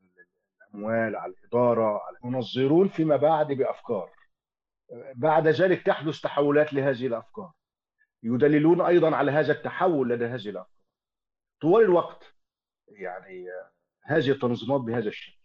[0.68, 4.10] الأموال على الإدارة على ينظرون فيما بعد بأفكار.
[5.16, 7.52] بعد ذلك تحدث تحولات لهذه الأفكار.
[8.24, 10.82] يدللون أيضا على هذا التحول لدى هذه الأفكار.
[11.62, 12.36] طوال الوقت
[12.88, 13.48] يعني
[14.04, 15.41] هذه التنظيمات بهذا الشكل.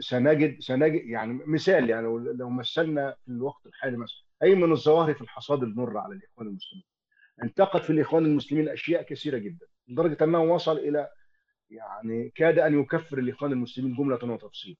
[0.00, 5.20] سنجد سنجد يعني مثال يعني لو مثلنا في الوقت الحالي مثلا أي من الظواهر في
[5.20, 6.84] الحصاد المر على الإخوان المسلمين؟
[7.42, 11.08] انتقد في الإخوان المسلمين أشياء كثيرة جدا لدرجة أنه وصل إلى
[11.70, 14.76] يعني كاد أن يكفر الإخوان المسلمين جملة وتفصيلا.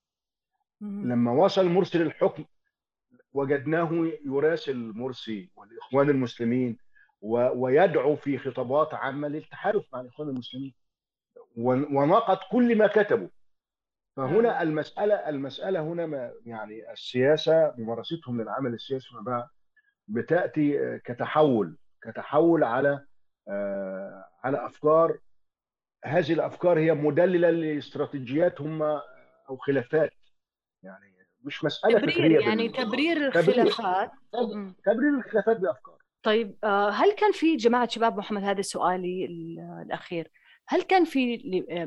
[0.80, 2.44] لما وصل مرسي للحكم
[3.32, 6.78] وجدناه يراسل مرسي والإخوان المسلمين.
[7.22, 10.74] ويدعو في خطابات عامة للتحالف مع الإخوان المسلمين
[11.56, 13.28] ونقد كل ما كتبوا.
[14.28, 19.50] فهنا المسألة المسألة هنا ما يعني السياسة ممارستهم للعمل السياسي بقى
[20.08, 23.04] بتأتي كتحول كتحول على
[24.44, 25.18] على أفكار.
[26.04, 28.82] هذه الأفكار هي مدللة لاستراتيجيات هم
[29.48, 30.12] أو خلافات.
[30.82, 31.14] يعني
[31.44, 34.10] مش مسألة تبرير فكرية يعني تبرير الخلافات.
[34.84, 36.56] تبرير الخلافات بأفكار طيب
[36.92, 39.26] هل كان في جماعة شباب محمد هذا سؤالي
[39.86, 40.30] الأخير
[40.68, 41.36] هل كان في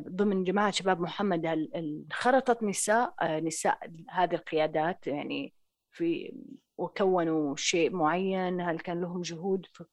[0.10, 1.46] ضمن جماعة شباب محمد
[1.76, 5.54] انخرطت نساء نساء هذه القيادات؟ يعني
[5.92, 6.34] في
[6.78, 9.86] وكونوا شيء معين؟ هل كان لهم جهود؟ في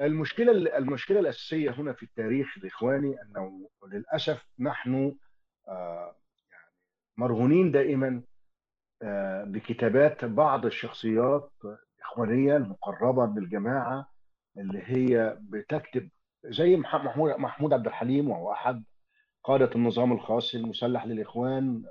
[0.00, 5.16] المشكلة المشكلة الأساسية هنا في التاريخ الإخواني أنه للأسف نحن
[5.68, 6.12] يعني
[7.18, 8.22] مرهونين دائما
[9.44, 11.52] بكتابات بعض الشخصيات
[11.98, 14.10] الإخوانية المقربة من الجماعة
[14.58, 16.08] اللي هي بتكتب
[16.48, 18.84] زي محمود محمود عبد الحليم وهو أحد
[19.44, 21.84] قادة النظام الخاص المسلح للإخوان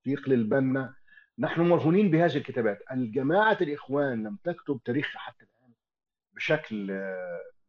[0.00, 0.94] رفيق للبنا.
[1.38, 2.78] نحن مرهونين بهذه الكتابات.
[2.90, 5.72] الجماعة الإخوان لم تكتب تاريخها حتى الآن
[6.34, 7.02] بشكل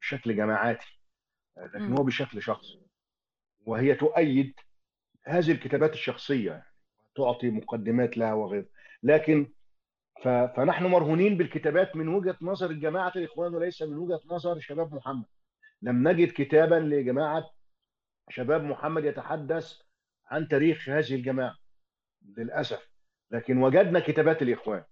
[0.02, 1.00] بشكل جماعاتي
[1.58, 2.82] لكن هو بشكل شخصي.
[3.66, 4.54] وهي تؤيد
[5.26, 6.66] هذه الكتابات الشخصية
[7.16, 8.66] تعطي مقدمات لها وغيرها.
[9.04, 9.48] لكن
[10.24, 15.26] فنحن مرهونين بالكتابات من وجهة نظر جماعة الإخوان وليس من وجهة نظر شباب محمد.
[15.84, 17.50] لم نجد كتابا لجماعة
[18.30, 19.74] شباب محمد يتحدث
[20.28, 21.56] عن تاريخ هذه الجماعة
[22.38, 22.90] للأسف.
[23.32, 24.84] لكن وجدنا كتابات الإخوان.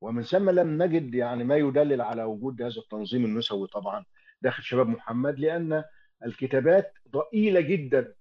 [0.00, 4.04] ومن ثم لم نجد يعني ما يدلل على وجود هذا التنظيم النسوي طبعا
[4.42, 5.84] داخل شباب محمد لأن
[6.24, 8.14] الكتابات ضئيلة جدا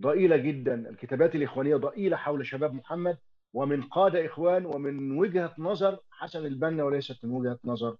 [0.00, 0.74] ضئيلة جدا.
[0.90, 3.18] الكتابات الإخوانية ضئيلة حول شباب محمد
[3.52, 7.96] ومن قاده إخوان ومن وجهة نظر حسن البنا وليست من وجهة نظر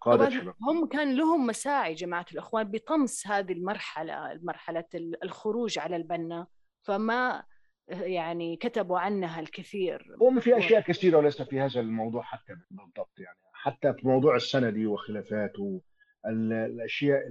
[0.00, 0.54] قادة شباب.
[0.62, 4.84] هم كان لهم مساعي جماعة الأخوان بطمس هذه المرحلة مرحلة
[5.22, 6.46] الخروج على البنا
[6.82, 7.44] فما
[7.88, 10.16] يعني كتبوا عنها الكثير.
[10.20, 13.38] هم في أشياء كثيرة وليس في هذا الموضوع حتى بالضبط يعني.
[13.52, 15.82] حتى في موضوع السندي وخلافاته
[16.26, 17.22] الأشياء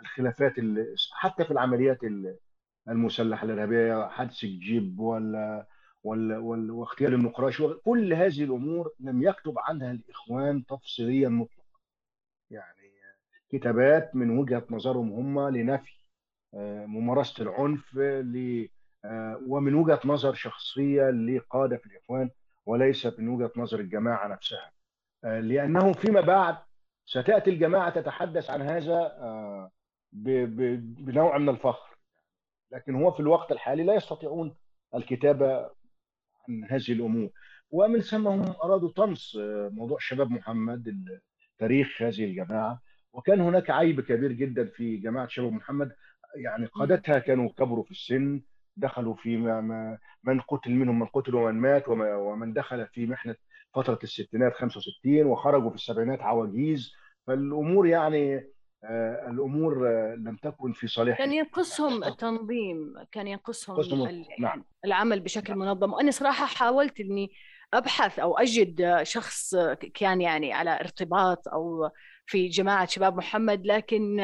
[0.00, 0.52] الخلافات
[1.12, 1.98] حتى في العمليات
[2.88, 5.66] المسلحة الإرهابية حادث الجيب ولا ولا
[6.06, 11.80] واغتيال النقراش كل هذه الأمور لم يكتب عنها الإخوان تفصيليا مطلقا.
[12.50, 12.92] يعني
[13.48, 15.96] كتابات من وجهة نظرهم هم لنفي
[16.86, 18.66] ممارسة العنف ل
[19.46, 22.30] ومن وجهة نظر شخصية لقادة في الإخوان
[22.66, 24.72] وليس من وجهة نظر الجماعة نفسها.
[25.22, 26.56] لأنه فيما بعد
[27.04, 29.70] ستأتي الجماعة تتحدث عن هذا
[30.12, 31.96] بنوع من الفخر.
[32.72, 34.54] لكن هو في الوقت الحالي لا يستطيعون
[34.94, 35.70] الكتابة
[36.48, 37.30] عن هذه الأمور.
[37.70, 39.38] ومن ثم هم أرادوا طمس
[39.70, 41.04] موضوع شباب محمد
[41.58, 42.80] تاريخ هذه الجماعة.
[43.12, 45.92] وكان هناك عيب كبير جدا في جماعة شباب محمد.
[46.36, 48.42] يعني قادتها كانوا كبروا في السن
[48.76, 49.36] دخلوا في
[50.24, 53.34] من قتل منهم من قتل ومن مات ومن دخل في محنة
[53.74, 56.92] فترة الستينات 65 وخرجوا في السبعينات عواجيز.
[57.26, 58.50] فالأمور يعني
[59.28, 64.64] الأمور لم تكن في صالحهم كان ينقصهم التنظيم كان ينقصهم نعم.
[64.84, 65.92] العمل بشكل منظم.
[65.92, 67.30] وأنا صراحة حاولت إني
[67.74, 69.54] أبحث أو أجد شخص
[69.94, 71.90] كان يعني على ارتباط أو
[72.26, 74.20] في جماعة شباب محمد لكن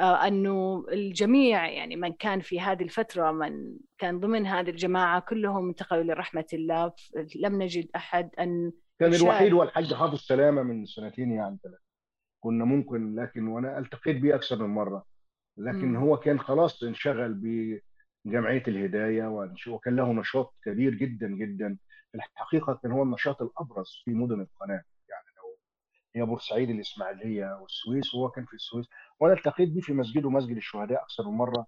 [0.00, 6.02] أنه الجميع يعني من كان في هذه الفترة من كان ضمن هذه الجماعة كلهم انتقلوا
[6.04, 6.92] لرحمه الله.
[7.36, 11.58] لم نجد أحد أن كان الوحيد هو الحاج حافظ سلامة من سنتين يعني.
[11.62, 11.85] ثلاثة
[12.46, 15.04] كنا ممكن لكن وأنا التقيت بيه أكثر من مرة.
[15.56, 15.96] لكن م.
[15.96, 19.26] هو كان خلاص انشغل بجمعية الهداية
[19.68, 21.78] وكان له نشاط كبير جدا جدا.
[22.12, 24.82] في الحقيقة كان هو النشاط الأبرز في مدن القناة.
[25.08, 25.58] يعني لو
[26.16, 28.86] هي بورسعيد الإسماعيلية والسويس وهو كان في السويس.
[29.20, 31.66] وأنا التقيت بيه في مسجده مسجد الشهداء أكثر من مرة.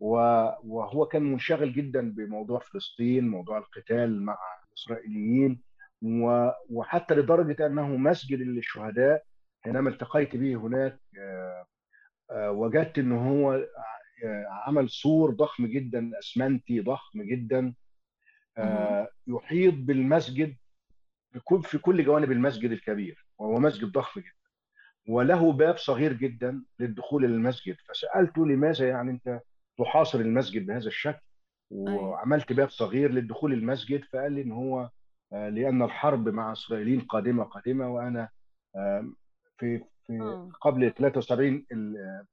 [0.00, 5.62] وهو كان منشغل جدا بموضوع فلسطين موضوع القتال مع الإسرائيليين.
[6.70, 9.31] وحتى لدرجة أنه مسجد للشهداء
[9.64, 11.00] حينما التقيت به هناك
[12.32, 13.66] وجدت إن هو
[14.66, 17.74] عمل سور ضخم جدا أسمنتي ضخم جدا
[19.26, 20.56] يحيط بالمسجد
[21.62, 24.32] في كل جوانب المسجد الكبير وهو مسجد ضخم جدا
[25.08, 29.40] وله باب صغير جدا للدخول للمسجد فسالته لماذا يعني أنت
[29.78, 31.20] تحاصر المسجد بهذا الشكل؟
[31.70, 34.90] وعملت باب صغير للدخول المسجد فقال لي إن هو
[35.32, 38.28] لأن الحرب مع إسرائيليين قادمة قادمة وأنا
[39.58, 40.18] في في
[40.60, 41.66] قبل 73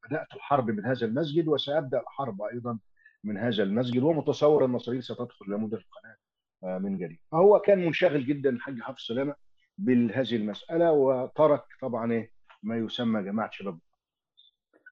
[0.03, 2.79] بدأت الحرب من هذا المسجد وسأبدأ الحرب أيضا
[3.23, 8.25] من هذا المسجد ومتصور ان اسرائيل ستدخل إلى مدن القناة من جديد فهو كان منشغل
[8.25, 9.35] جدا الحاج حافظ سلامه
[9.77, 12.27] بهذه المسألة وترك طبعا
[12.63, 13.79] ما يسمى جماعة شباب.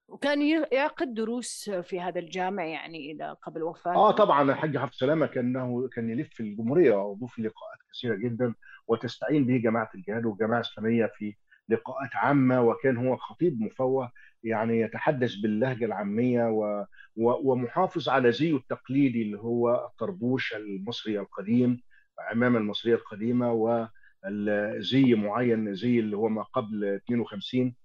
[0.07, 5.25] وكان يعقد دروس في هذا الجامع يعني إلى قبل وفاته آه طبعا الحاج حافظ سلامه
[5.25, 8.53] كأنه كان يلف في الجمهورية وعضو في لقاءات كثيرة جدا
[8.87, 11.35] وتستعين به جماعة الجهاد والجماعه الاسلاميه في
[11.69, 14.11] لقاءات عامة وكان هو خطيب مفوه
[14.43, 16.85] يعني يتحدث باللهجة العامية و...
[17.15, 17.51] و...
[17.51, 21.81] ومحافظ على زيه التقليدي اللي هو الطربوش المصري القديم
[22.19, 27.75] عمامه المصرية القديمة وزي معين زي اللي هو ما قبل 52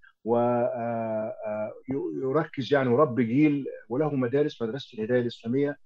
[1.89, 5.77] ويركز يعني يربي جيل وله مدارس مدرسة الهداية الإسلامية.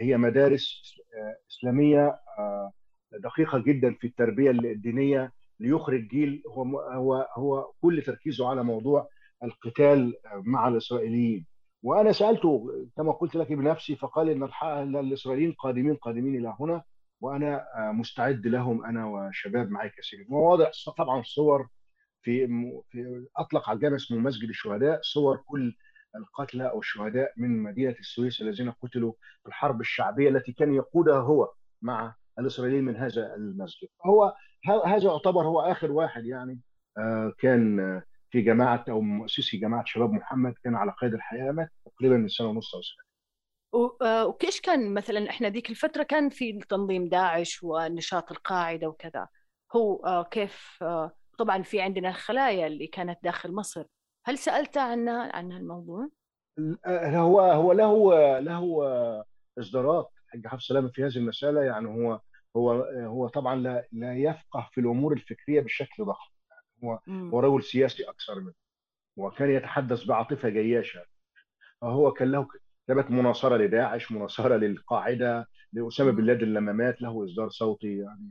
[0.00, 0.94] هي مدارس
[1.50, 2.18] إسلامية
[3.12, 9.08] دقيقة جدا في التربية الدينية ليخرج جيل هو هو هو كل تركيزه على موضوع
[9.44, 11.46] القتال مع الإسرائيليين.
[11.82, 16.82] وأنا سألته كما قلت لك بنفسي فقال إن الإسرائيليين قادمين قادمين إلى هنا
[17.20, 21.68] وأنا مستعد لهم أنا وشباب معي كثيرين وواضح طبعا صور
[22.22, 22.46] في
[22.90, 25.74] في أطلق على الجامع اسمه مسجد الشهداء صور كل
[26.16, 31.52] القتلى أو الشهداء من مدينة السويس الذين قتلوا في الحرب الشعبية التي كان يقودها هو
[31.82, 34.34] مع الإسرائيليين من هذا المسجد هو
[34.64, 36.60] هذا يعتبر هو آخر واحد يعني
[37.38, 42.28] كان في جماعة أو مؤسسي جماعة شباب محمد كان على قيد الحياة مات تقريبا من
[42.28, 43.06] سنة ونص أو سنة.
[44.02, 49.28] آه، وكيش كان مثلا إحنا ذيك الفترة كان في تنظيم داعش ونشاط القاعدة وكذا.
[49.76, 53.84] هو آه، كيف آه، طبعا في عندنا الخلايا اللي كانت داخل مصر.
[54.26, 56.08] هل سألت عنها عن الموضوع؟
[56.86, 59.24] هو هو له له
[59.58, 60.10] إصدارات.
[60.28, 62.20] حاج حفص سلامة في هذه المسألة يعني هو
[62.56, 67.00] هو هو طبعا لا لا يفقه في الأمور الفكرية بشكل ضخم يعني هو
[67.30, 68.54] هو رجل سياسي أكثر منه
[69.16, 71.04] وكان يتحدث بعاطفة جياشة.
[71.80, 72.48] فهو كان له
[72.84, 78.30] كتابات مناصرة لداعش مناصرة للقاعدة لأسامة بن لادن لما مات له إصدار صوتي يعني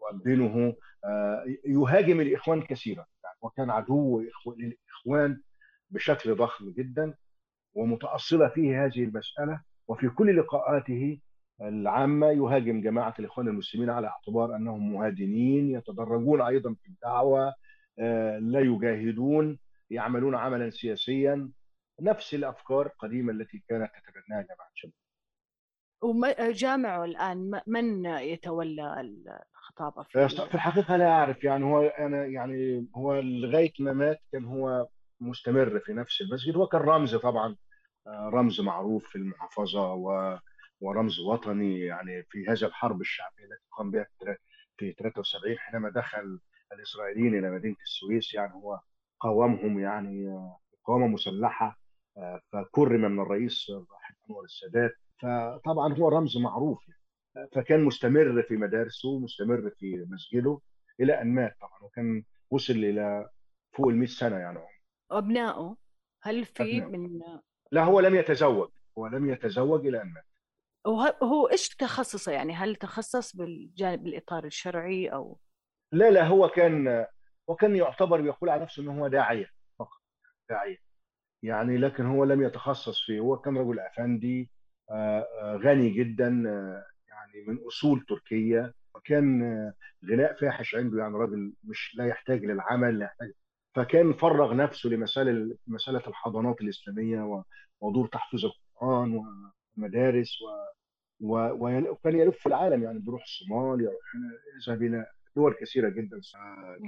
[0.00, 0.74] يؤذنه
[1.04, 4.24] آه يهاجم الإخوان كثيرا يعني وكان عدو
[4.56, 5.42] للإخوان
[5.90, 7.14] بشكل ضخم جدا
[7.74, 11.20] ومتأصلة فيه هذه المسألة وفي كل لقاءاته
[11.62, 17.54] العامة يهاجم جماعة الإخوان المسلمين على اعتبار أنهم مهادنين يتدرجون أيضا في الدعوة
[17.98, 19.58] آه، لا يجاهدون
[19.90, 21.50] يعملون عملا سياسيا.
[22.00, 24.92] نفس الأفكار القديمة التي كانت تتبناها جماعة شباب
[26.02, 33.20] وجامعه الآن من يتولى الخطابة في في الحقيقة لا أعرف يعني هو أنا يعني هو
[33.20, 34.88] لغاية ما مات كان هو
[35.20, 37.56] مستمر في نفس المسجد وكان رمز طبعا
[38.08, 40.38] رمز معروف في المحافظة و
[40.80, 44.06] ورمز وطني يعني في هذه الحرب الشعبية التي قام بها
[44.76, 46.40] في 73 حينما دخل
[46.72, 48.80] الإسرائيليين إلى مدينة السويس يعني هو
[49.20, 50.26] قاومهم يعني
[50.82, 51.78] مقاومه مسلحة
[52.52, 54.92] فكرم من الرئيس الراحل أنور السادات.
[55.22, 57.48] فطبعا هو رمز معروف يعني.
[57.52, 60.60] فكان مستمر في مدارسه مستمر في مسجده
[61.00, 63.30] إلى أن مات طبعا وكان وصل إلى
[63.76, 64.58] فوق ال 100 سنة يعني.
[65.10, 65.76] أبنائه
[66.22, 66.90] هل في أبناء.
[66.90, 67.20] من
[67.72, 68.68] لا هو لم يتزوج.
[68.98, 70.24] هو لم يتزوج إلى أن مات.
[70.86, 75.38] وهو إيش تخصصه يعني؟ هل تخصص بالجانب الاطار الشرعي أو؟
[75.92, 77.06] لا لا هو كان
[77.50, 80.00] هو كان يعتبر يقول على نفسه إنه هو داعية فقط
[80.50, 80.76] داعية.
[81.42, 83.20] يعني لكن هو لم يتخصص فيه.
[83.20, 84.50] هو كان رجل أفندي
[84.90, 88.74] آه، آه، غني جدا آه، يعني من أصول تركية.
[88.94, 89.42] وكان
[90.10, 93.32] غناء فاحش عنده يعني راجل مش لا يحتاج للعمل لا يحتاج
[93.78, 97.42] فكان فرغ نفسه لمساله مسألة الحضانات الإسلامية
[97.80, 99.24] ودور تحفيظ القرآن
[99.76, 100.38] ومدارس
[101.20, 101.48] و
[101.90, 103.94] وكان يلف العالم يعني بيروح الصومال يروح
[104.68, 105.06] يذهب إلى
[105.36, 106.20] دول كثيرة جدا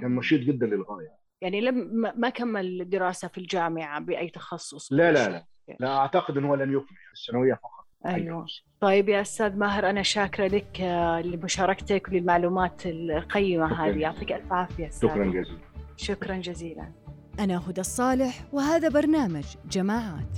[0.01, 1.09] كان نشيط جدا للغاية.
[1.41, 1.75] يعني لم
[2.15, 5.45] ما كمل دراسة في الجامعة بأي تخصص؟ لا لا لا.
[5.79, 7.85] لا أعتقد إنه لم يكمل الثانوية فقط.
[8.05, 8.45] أيوه.
[8.79, 13.99] طيب يا أستاذ ماهر أنا شاكرة لك آه، لمشاركتك وللمعلومات القيمة هذه.
[13.99, 15.70] يعطيك ألف عافية شكرا جزيلا.
[16.01, 16.91] شكرا جزيلا.
[17.39, 20.37] أنا هدى الصالح وهذا برنامج جماعات.